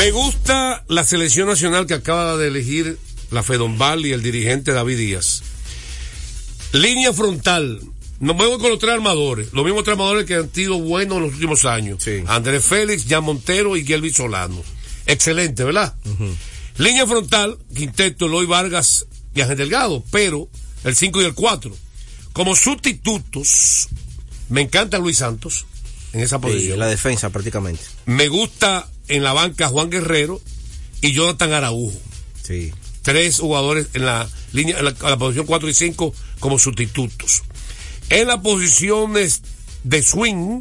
[0.00, 2.98] Me gusta la selección nacional que acaba de elegir
[3.30, 5.42] la Fedombal y el dirigente David Díaz.
[6.72, 7.82] Línea frontal.
[8.18, 9.52] Nos voy con los tres armadores.
[9.52, 12.02] Los mismos tres armadores que han sido buenos en los últimos años.
[12.28, 14.62] Andrés Félix, Jan Montero y Gelby Solano.
[15.04, 15.94] Excelente, ¿verdad?
[16.78, 20.02] Línea frontal, Quinteto, Eloy Vargas y Ángel Delgado.
[20.10, 20.48] Pero
[20.82, 21.76] el 5 y el 4.
[22.32, 23.88] Como sustitutos,
[24.48, 25.66] me encanta Luis Santos
[26.14, 26.72] en esa posición.
[26.72, 27.82] Sí, la defensa prácticamente.
[28.06, 30.40] Me gusta en la banca Juan Guerrero
[31.02, 31.92] y Jonathan Araujo.
[32.42, 32.72] Sí.
[33.02, 37.42] Tres jugadores en la línea, en la, en la posición 4 y 5 como sustitutos.
[38.08, 39.42] En las posiciones
[39.84, 40.60] de swing,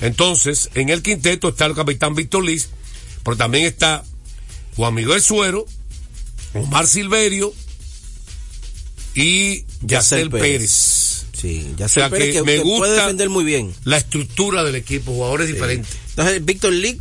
[0.00, 2.68] entonces, en el quinteto está el capitán Víctor Liz,
[3.22, 4.02] pero también está
[4.76, 5.66] Juan Miguel Suero,
[6.54, 7.52] Omar Silverio
[9.14, 10.46] y Yacel Pérez.
[10.52, 11.26] Pérez.
[11.38, 13.74] Sí, ya O sea Pérez que, que- me que puede gusta defender muy bien.
[13.84, 15.90] la estructura del equipo, jugadores diferentes.
[16.10, 17.00] Entonces, Víctor Lick,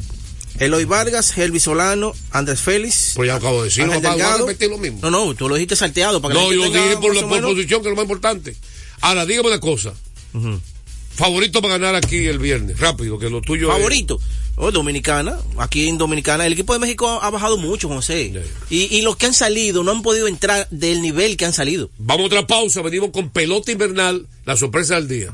[0.60, 3.14] Eloy Vargas, Helvi Solano, Andrés Félix.
[3.16, 5.00] Pues ya acabo de a repetir lo mismo.
[5.02, 7.82] No, no, tú lo dijiste salteado para que No, yo dije por, la, por posición,
[7.82, 8.56] que es lo más importante.
[9.02, 9.94] Ahora, dígame una cosa.
[11.16, 14.20] Favorito para ganar aquí el viernes, rápido, que lo tuyo es- Favorito.
[14.62, 18.34] Oh, Dominicana, aquí en Dominicana, el equipo de México ha, ha bajado mucho, José.
[18.70, 21.90] Y, y los que han salido no han podido entrar del nivel que han salido.
[21.98, 25.34] Vamos a otra pausa, venimos con pelota invernal, la sorpresa del día.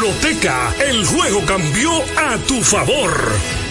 [0.01, 3.70] Loteca, el juego cambió a tu favor.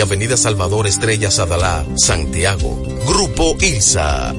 [0.01, 2.81] Avenida Salvador Estrella Sadalá, Santiago.
[3.05, 4.33] Grupo ILSA.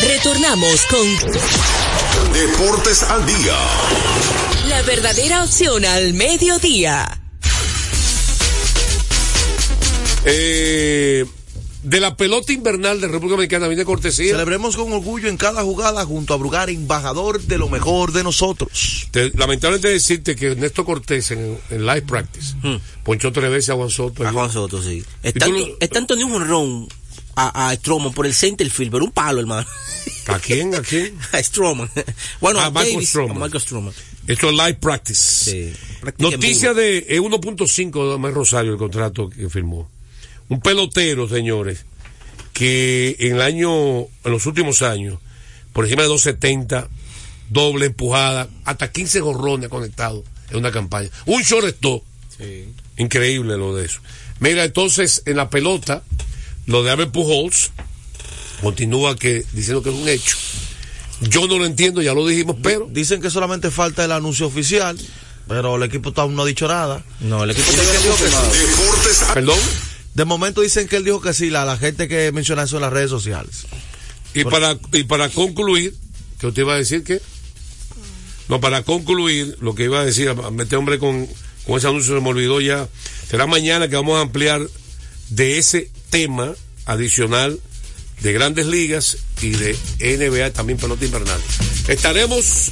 [0.00, 3.56] Retornamos con Deportes al día.
[4.68, 7.06] la verdadera opción al mediodía.
[10.24, 11.24] Eh,
[11.88, 14.32] de la pelota invernal de República Dominicana viene cortesía.
[14.32, 19.06] Celebremos con orgullo en cada jugada junto a Brugar, embajador de lo mejor de nosotros.
[19.12, 22.54] Te- lamentablemente decirte que Ernesto Cortés en, en live practice
[23.04, 24.26] ponchó tres veces a Juan Soto.
[24.26, 25.04] A Juan Soto, sí.
[25.22, 26.88] Es ¿Y tú tanto, lo- es tanto ni un honrón
[27.36, 29.66] a, a Stroman por el center field, pero un palo, hermano.
[30.26, 30.74] ¿A quién?
[30.74, 31.14] ¿A quién?
[31.32, 31.88] a Stroman.
[32.40, 33.36] Bueno, A a Michael Davis, Stroman.
[33.36, 33.94] a Michael Stroman.
[34.26, 35.68] Esto es live practice.
[36.02, 39.88] En Noticia de eh, 1.5 de Omar Rosario, el contrato que firmó.
[40.48, 41.84] Un pelotero, señores,
[42.52, 45.18] que en el año, en los últimos años,
[45.72, 46.88] por encima de 270,
[47.50, 51.10] doble empujada, hasta 15 gorrones conectados en una campaña.
[51.26, 52.02] Un shortstop.
[52.96, 54.00] Increíble lo de eso.
[54.40, 56.02] Mira, entonces, en la pelota,
[56.66, 57.72] lo de Albert Pujols,
[58.62, 60.36] continúa que diciendo que es un hecho.
[61.20, 62.88] Yo no lo entiendo, ya lo dijimos, pero.
[62.90, 64.98] Dicen que solamente falta el anuncio oficial,
[65.48, 67.02] pero el equipo aún no ha dicho nada.
[67.20, 67.70] No, el equipo
[69.32, 69.58] Perdón.
[70.16, 72.82] De momento dicen que él dijo que sí, la, la gente que menciona eso en
[72.82, 73.66] las redes sociales.
[74.32, 75.94] Y para, y para concluir,
[76.40, 77.20] que usted iba a decir que.
[78.48, 81.28] No, para concluir, lo que iba a decir, este hombre con,
[81.66, 82.88] con ese anuncio se me olvidó ya.
[83.28, 84.66] Será mañana que vamos a ampliar
[85.28, 86.54] de ese tema
[86.86, 87.60] adicional
[88.22, 91.40] de grandes ligas y de NBA, también pelota invernal.
[91.88, 92.70] Estaremos.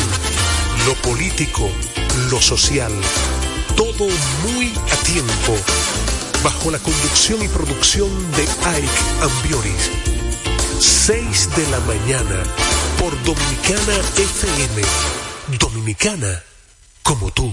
[0.87, 1.71] lo político,
[2.29, 2.93] lo social,
[3.77, 4.09] todo
[4.43, 5.57] muy a tiempo.
[6.43, 9.91] Bajo la conducción y producción de Ike Ambioris.
[10.81, 12.43] 6 de la mañana
[12.99, 14.83] por Dominicana FM.
[15.57, 16.43] Dominicana
[17.05, 17.53] como tú.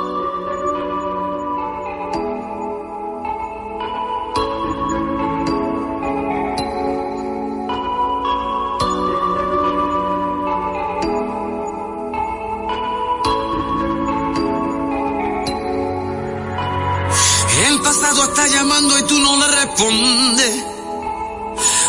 [18.87, 20.63] Y tú no le respondes.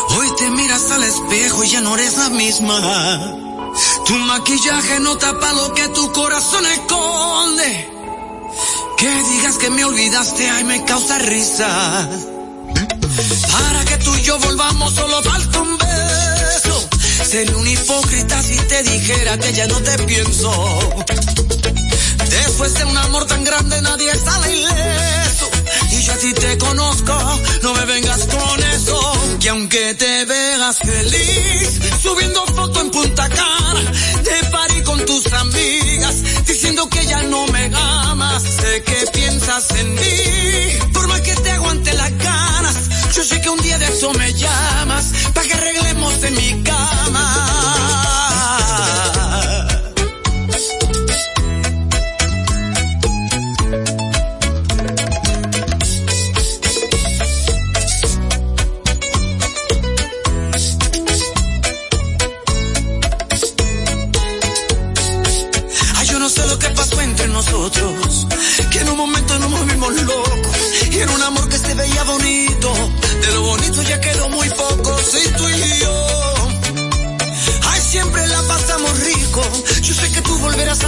[0.09, 2.79] Hoy te miras al espejo y ya no eres la misma.
[4.05, 7.89] Tu maquillaje no tapa lo que tu corazón esconde.
[8.97, 12.09] Que digas que me olvidaste, ay, me causa risa.
[13.51, 16.89] Para que tú y yo volvamos, solo falta un beso.
[17.25, 20.79] Sería un hipócrita si te dijera que ya no te pienso.
[22.29, 25.02] Después de un amor tan grande, nadie sale ileso.
[26.23, 27.13] Ti te conozco,
[27.63, 28.97] no me vengas con eso.
[29.41, 33.91] Que aunque te veas feliz, subiendo foto en Punta Cana,
[34.23, 39.95] de party con tus amigas, diciendo que ya no me amas, sé que piensas en
[39.95, 42.75] mí, por más que te aguante las ganas,
[43.13, 47.12] yo sé que un día de eso me llamas, para que arreglemos en mi cama.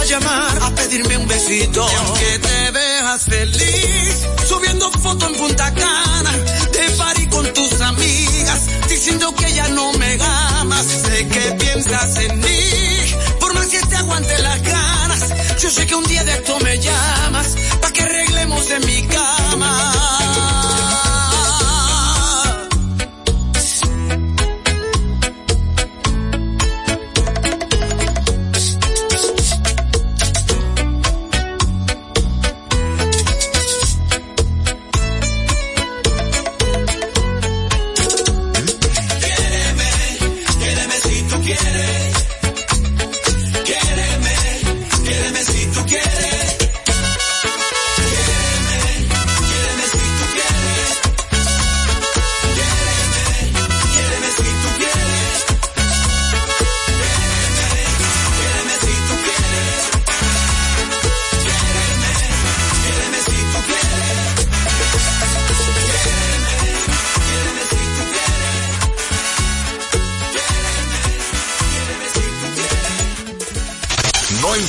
[0.06, 6.32] Llamar, a pedirme un besito, y aunque te veas feliz, subiendo foto en Punta Cana,
[6.72, 12.38] de party con tus amigas, diciendo que ya no me amas, sé que piensas en
[12.38, 12.45] mí,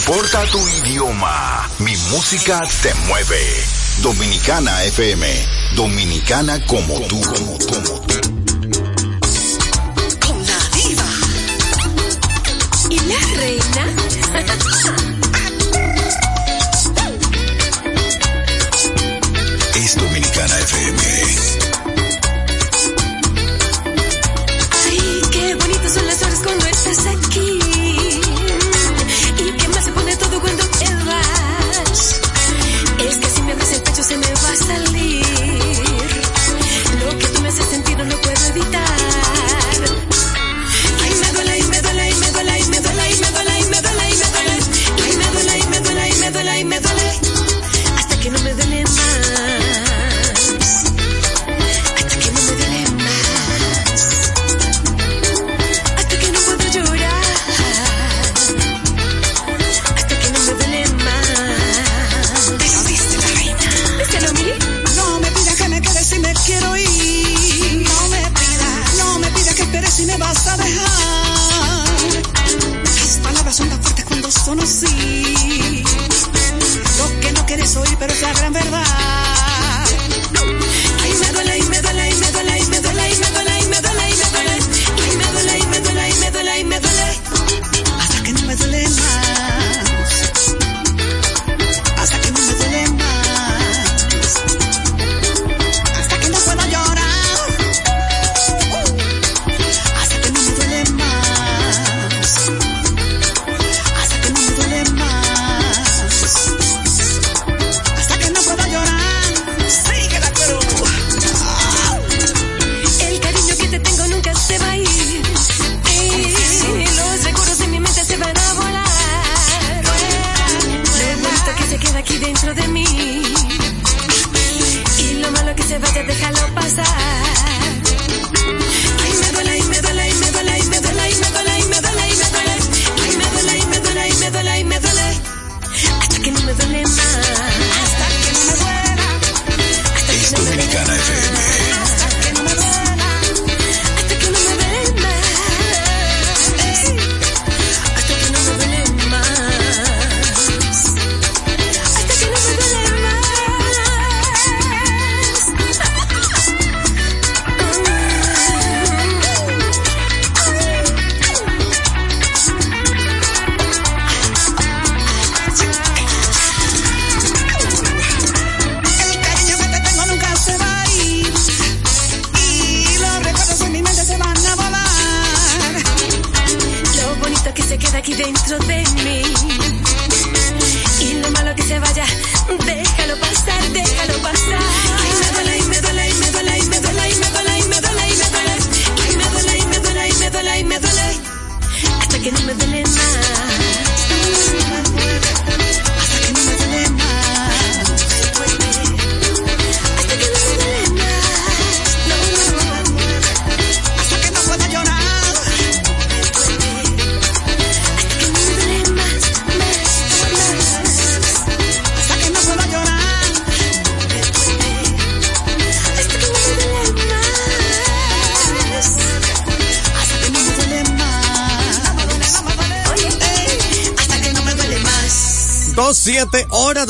[0.08, 3.41] importa tu idioma, mi música te mueve.
[4.01, 5.28] Dominicana FM,
[5.76, 7.20] dominicana como tú.
[7.22, 8.37] Como tú.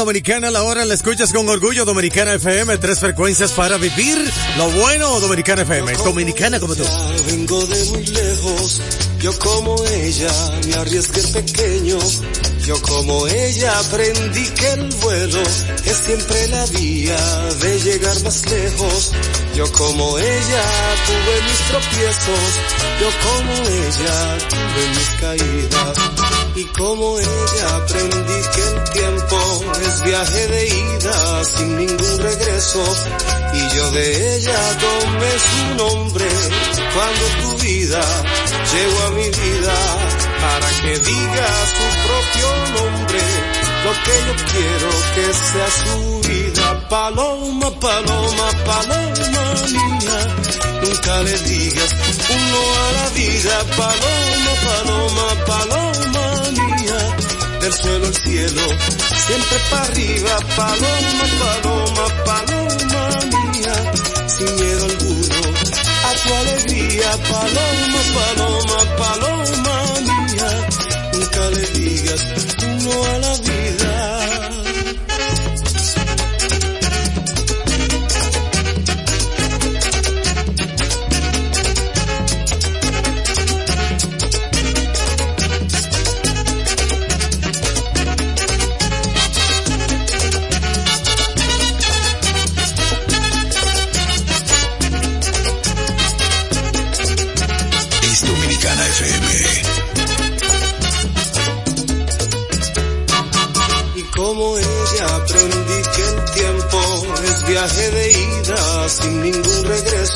[0.08, 1.84] Dominicana, la hora la escuchas con orgullo.
[1.84, 4.18] Dominicana FM, tres frecuencias para vivir
[4.58, 5.20] lo bueno.
[5.20, 6.84] Dominicana FM, dominicana como tú.
[7.26, 8.82] Vengo de muy lejos,
[9.20, 10.32] yo como ella,
[10.66, 11.98] me arriesgué pequeño
[12.68, 15.42] yo como ella aprendí que el vuelo
[15.86, 17.16] es siempre la vía
[17.62, 19.12] de llegar más lejos.
[19.56, 20.64] Yo como ella
[21.06, 22.50] tuve mis tropiezos,
[23.00, 25.98] yo como ella tuve mis caídas.
[26.56, 29.40] Y como ella aprendí que el tiempo
[29.88, 32.84] es viaje de ida sin ningún regreso.
[33.54, 36.26] Y yo de ella tomé su nombre
[36.94, 38.02] cuando tu vida
[38.74, 39.76] llegó a mi vida
[40.42, 46.88] para que diga su propio nombre lo que yo quiero que sea su vida.
[46.90, 49.44] Paloma, paloma, paloma
[49.76, 50.18] mía,
[50.82, 51.92] nunca le digas
[52.30, 53.56] uno a la vida.
[53.78, 57.00] Paloma, paloma, paloma mía,
[57.62, 58.62] del suelo al cielo,
[59.26, 60.38] siempre para arriba.
[60.56, 63.04] Paloma, paloma, paloma
[63.52, 63.76] mía,
[64.28, 65.17] sin miedo alguno
[66.28, 70.50] tu alegría, paloma, paloma, paloma mía.
[71.14, 72.22] Nunca le digas
[72.58, 73.47] tú no a la.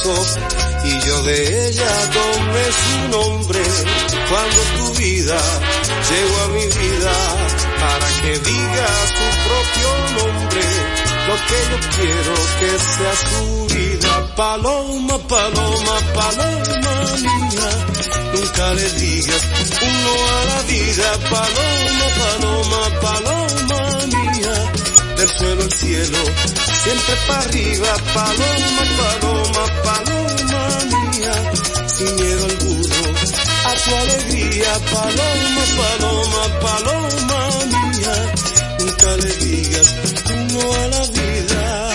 [0.03, 3.59] Y yo de ella tomé su nombre
[4.29, 5.39] cuando tu vida
[6.09, 7.13] llegó a mi vida
[7.79, 10.63] para que diga su propio nombre.
[11.27, 14.35] Lo que yo quiero que sea su vida.
[14.35, 17.69] Paloma, paloma, paloma mía.
[18.33, 19.43] Nunca le digas
[19.83, 21.07] un no a la vida.
[21.29, 23.60] Paloma, paloma, paloma.
[25.41, 26.17] Del suelo al cielo,
[26.83, 27.87] siempre para arriba.
[28.13, 31.33] Paloma, paloma, paloma mía.
[31.87, 32.95] Sin miedo alguno
[33.65, 34.73] a tu alegría.
[34.93, 38.33] Paloma, paloma, paloma mía.
[38.79, 39.95] Nunca le digas
[40.53, 41.90] no a la vida.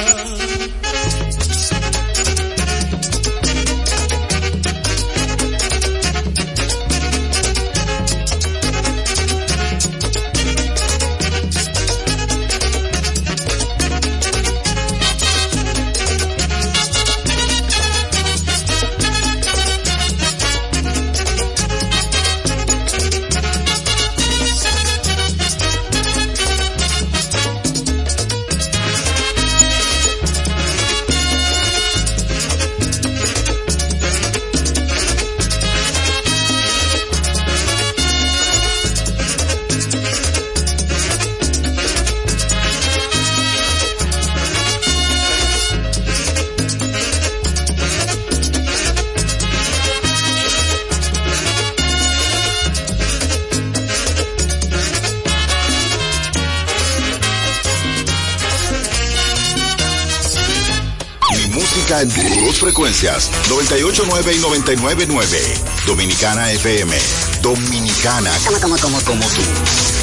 [62.58, 65.38] Frecuencias, 989 y 999.
[65.86, 66.96] Dominicana FM.
[67.42, 68.30] Dominicana.
[68.44, 69.95] Como, como, como, como tú.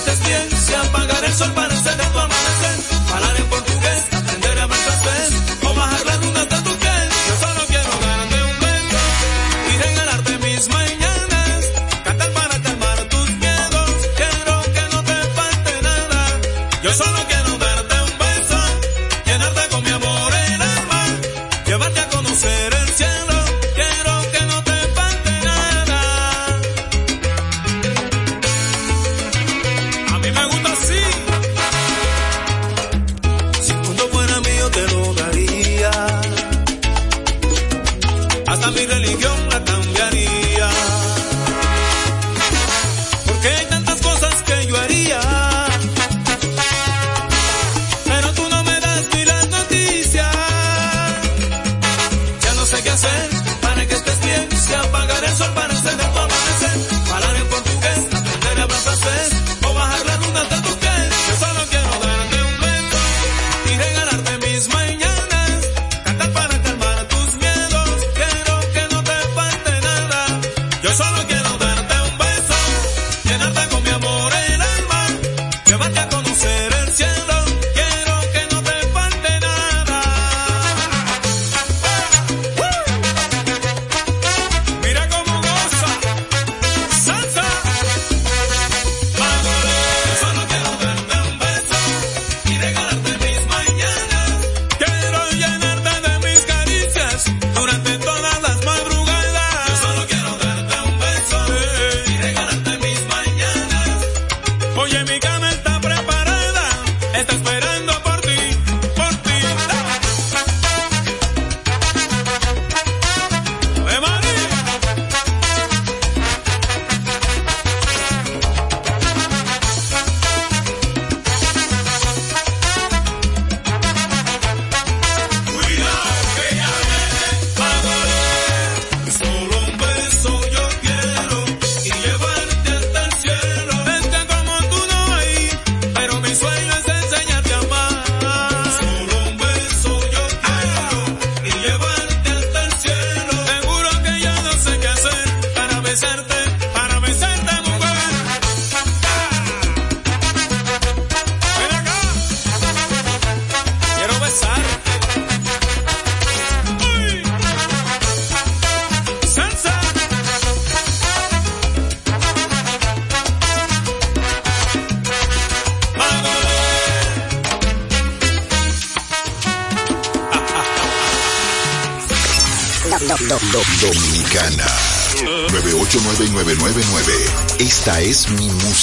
[0.00, 0.48] Estés bien.
[0.50, 2.49] Si apagar el sol para encender tu amanecer.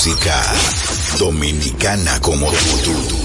[0.08, 0.41] Música.
[1.20, 2.47] Dominicana como
[2.84, 3.16] tú.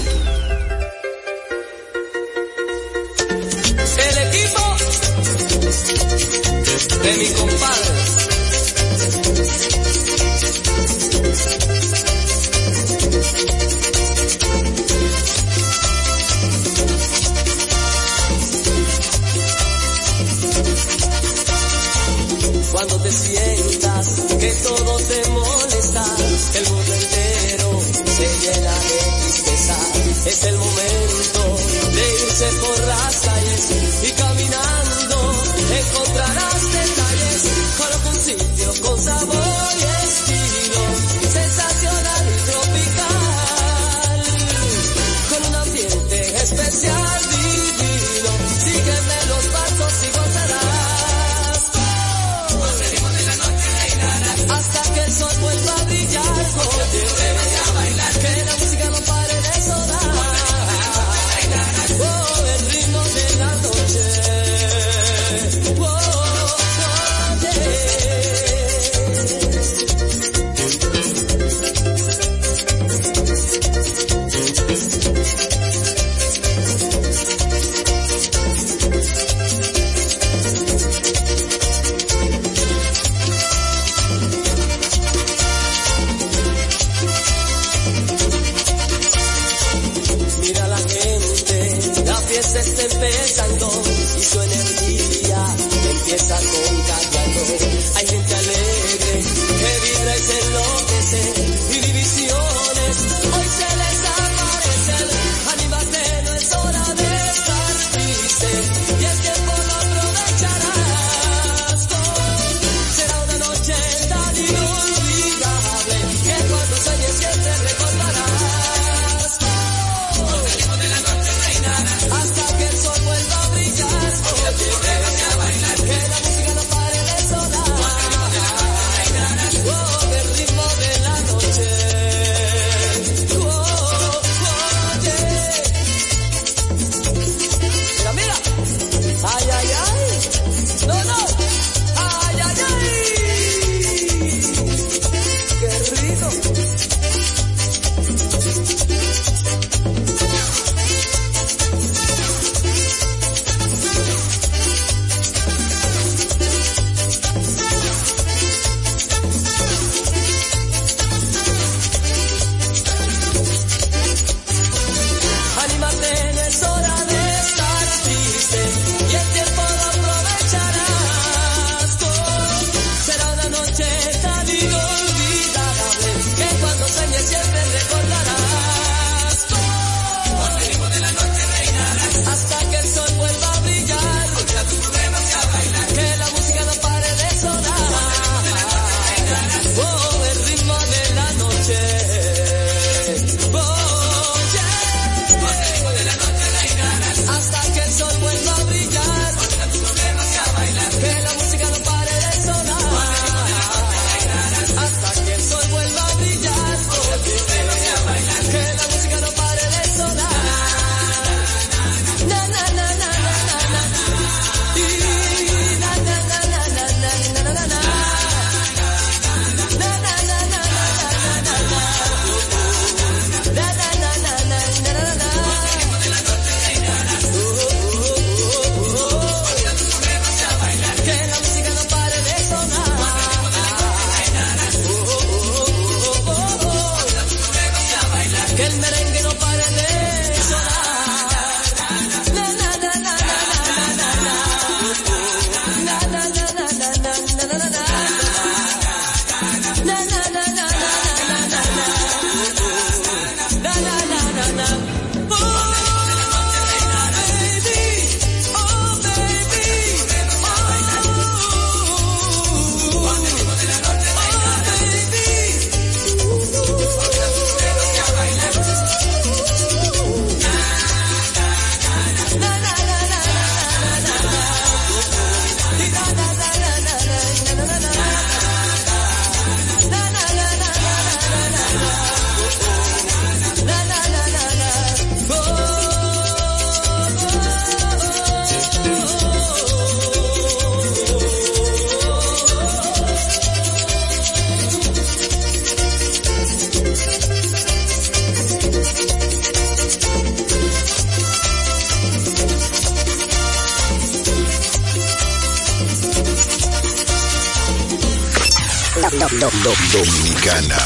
[308.93, 310.77] Dominicana.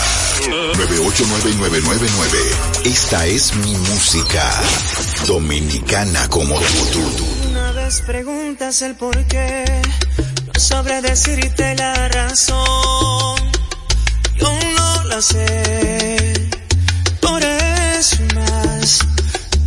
[0.77, 2.37] 989999.
[2.85, 4.49] Esta es mi música.
[5.27, 7.03] Dominicana como tú.
[7.49, 9.65] Una vez preguntas el por qué,
[10.53, 13.35] no sabré decirte la razón.
[14.39, 16.49] Yo no la sé.
[17.21, 18.99] Por eso más,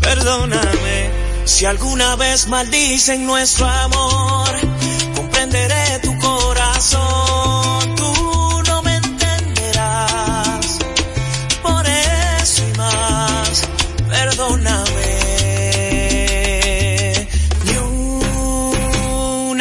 [0.01, 1.11] perdóname.
[1.45, 4.49] Si alguna vez maldicen nuestro amor,
[5.15, 6.10] comprenderé tu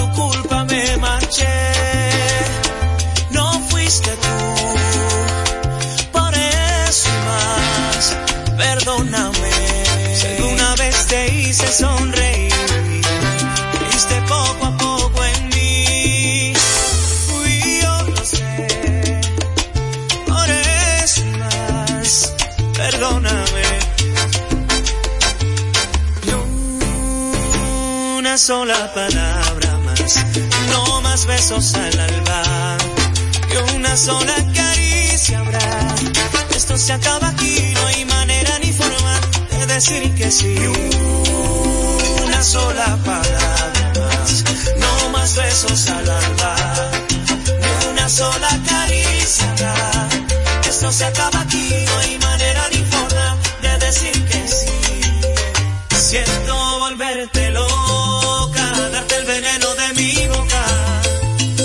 [0.00, 1.56] tu culpa me marché,
[3.30, 4.38] no fuiste tú.
[6.16, 8.16] Por eso más,
[8.56, 9.52] perdóname.
[10.18, 12.52] Si alguna vez te hice sonreír,
[13.74, 16.52] creíste poco a poco en mí.
[17.26, 18.68] Fui yo, lo sé.
[20.32, 20.48] Por
[21.04, 22.34] eso más,
[22.80, 23.66] perdóname.
[28.18, 29.49] Una sola palabra
[31.20, 32.76] más besos al alba,
[33.50, 35.94] y una sola caricia habrá.
[36.56, 40.54] Esto se acaba aquí, no hay manera ni forma de decir que sí.
[42.24, 44.44] Una sola palabra más,
[44.78, 46.54] no más besos al alba,
[47.60, 50.08] ni una sola caricia habrá.
[50.68, 54.70] Esto se acaba aquí, no hay manera ni forma de decir que sí.
[55.98, 56.49] Siento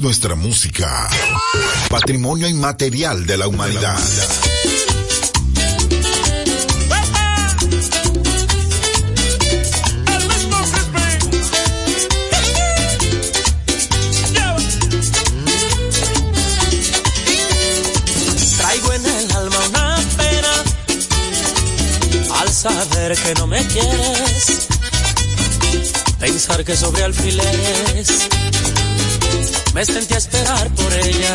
[0.00, 1.08] nuestra música.
[1.88, 3.98] Patrimonio inmaterial de la humanidad.
[18.56, 20.52] Traigo en el alma una pena
[22.40, 24.68] al saber que no me quieres.
[26.18, 28.28] Pensar que sobre alfileres
[29.74, 31.34] me sentí a esperar por ella.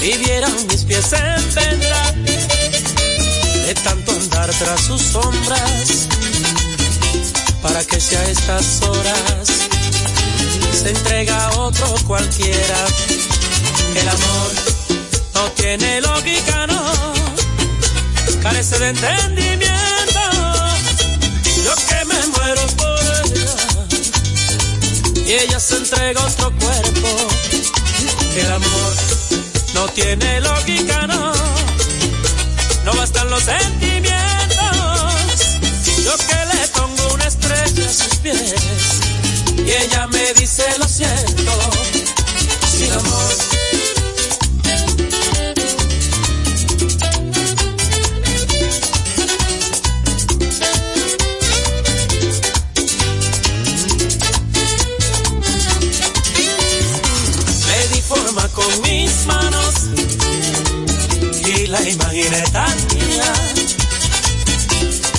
[0.00, 2.12] Si vieran mis pies en vendrá
[3.66, 6.08] de tanto andar tras sus sombras,
[7.62, 9.48] para que sea estas horas
[10.72, 12.86] se entrega a otro cualquiera.
[13.94, 14.50] El amor
[15.34, 16.82] no tiene lógica, no,
[18.42, 19.51] carece de entendimiento.
[25.34, 27.08] Ella se entrega a otro cuerpo.
[28.36, 28.92] El amor
[29.74, 31.32] no tiene lógica, no,
[32.84, 34.12] no bastan los sentimientos.
[36.04, 38.54] Yo que le pongo una estrella a sus pies
[39.56, 41.52] y ella me dice lo siento.
[42.70, 43.51] Sin amor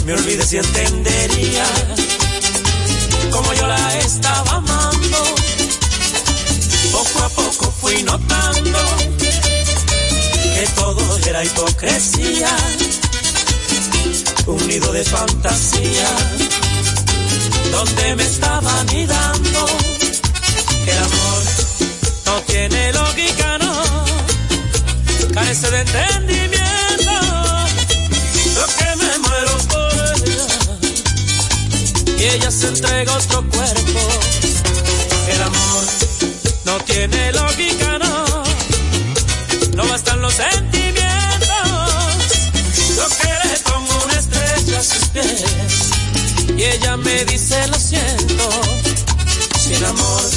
[0.05, 1.65] Me olvidé si entendería
[3.31, 5.17] como yo la estaba amando.
[6.91, 8.79] Poco a poco fui notando
[10.55, 12.55] que todo era hipocresía,
[14.45, 16.09] un nido de fantasía,
[17.71, 19.65] donde me estaba anidando.
[20.85, 21.43] El amor
[22.25, 23.83] no tiene lógica, no,
[25.33, 26.42] carece de entendimiento.
[32.23, 33.99] Y ella se entrega a otro cuerpo.
[35.27, 35.83] El amor
[36.65, 38.43] no tiene lógica, no.
[39.75, 40.99] No bastan los sentimientos.
[42.95, 45.89] Yo que le pongo una estrella a sus pies.
[46.55, 48.49] Y ella me dice lo siento.
[49.59, 50.32] Sin amor.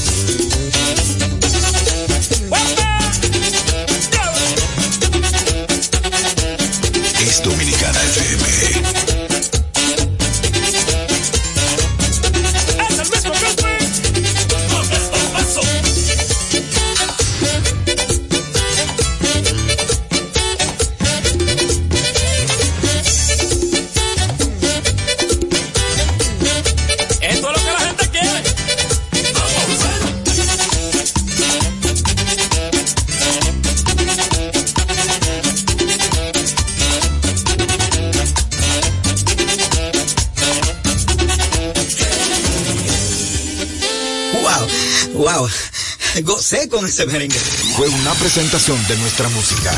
[46.49, 47.37] Gocé con ese merengue.
[47.77, 49.73] Fue una presentación de nuestra música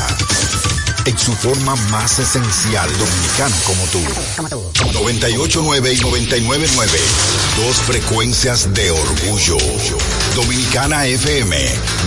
[1.07, 3.99] en su forma más esencial, dominicano como tú.
[4.99, 6.87] 98.9 y 99.9.
[7.57, 9.57] Dos frecuencias de orgullo.
[10.35, 11.57] Dominicana FM.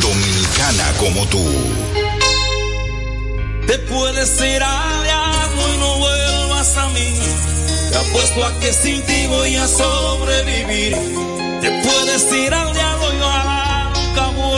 [0.01, 1.45] Dominicana como tú.
[3.67, 7.19] Te puedes ir al diablo y no vuelvas a mí.
[7.91, 10.97] Te apuesto a que sin ti voy a sobrevivir.
[11.61, 14.52] Te puedes ir al diablo y ojalá nunca vuelva.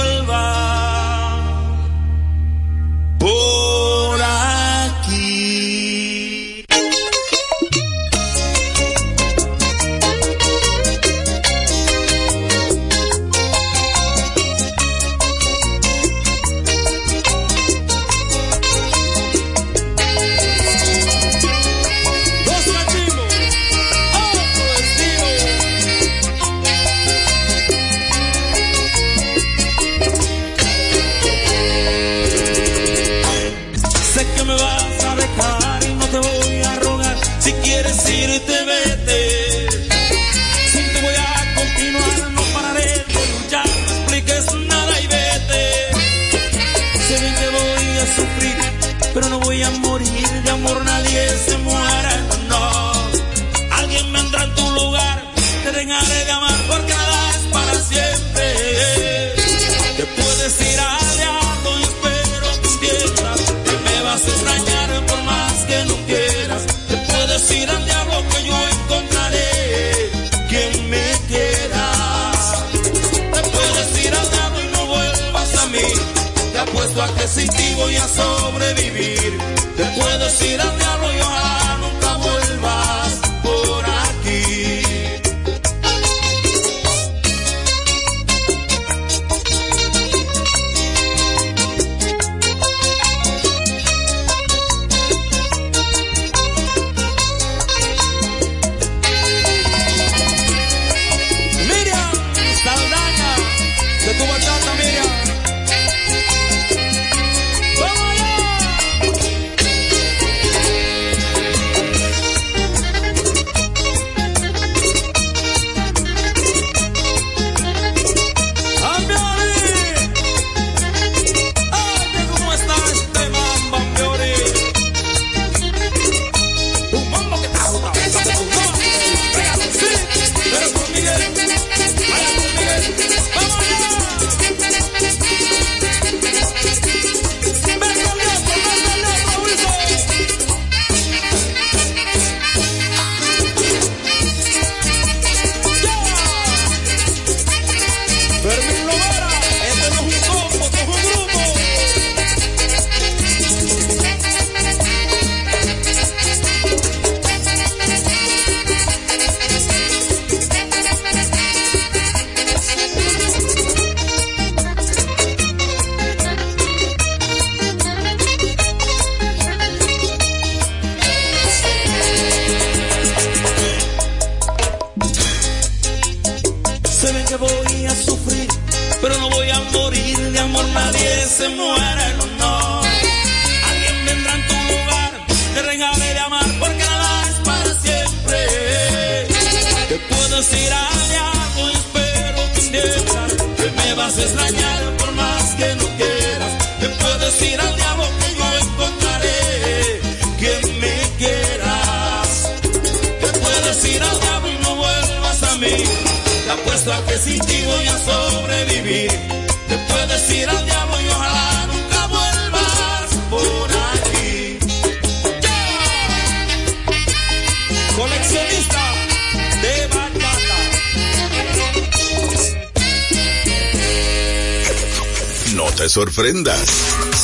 [225.92, 226.68] sorprendas.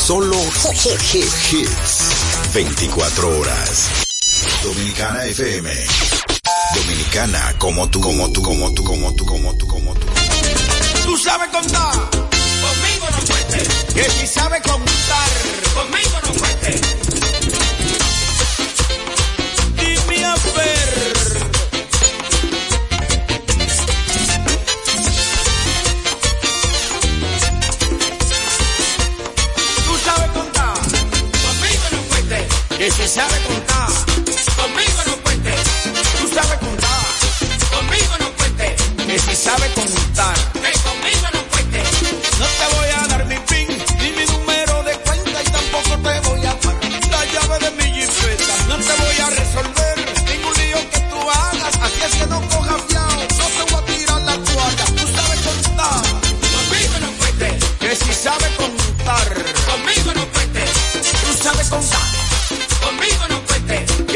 [0.06, 0.36] Solo
[1.12, 2.52] hits.
[2.52, 3.88] 24 horas.
[4.62, 5.70] Dominicana FM.
[6.74, 10.06] Dominicana como tú, como tú, como tú, como tú, como tú, como tú.
[11.04, 11.92] Tú sabes contar.
[12.10, 13.68] Conmigo no cuentes.
[13.94, 15.28] Que si sabes contar.
[15.74, 16.89] Conmigo no cuentes.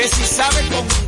[0.08, 1.03] si sabe cómo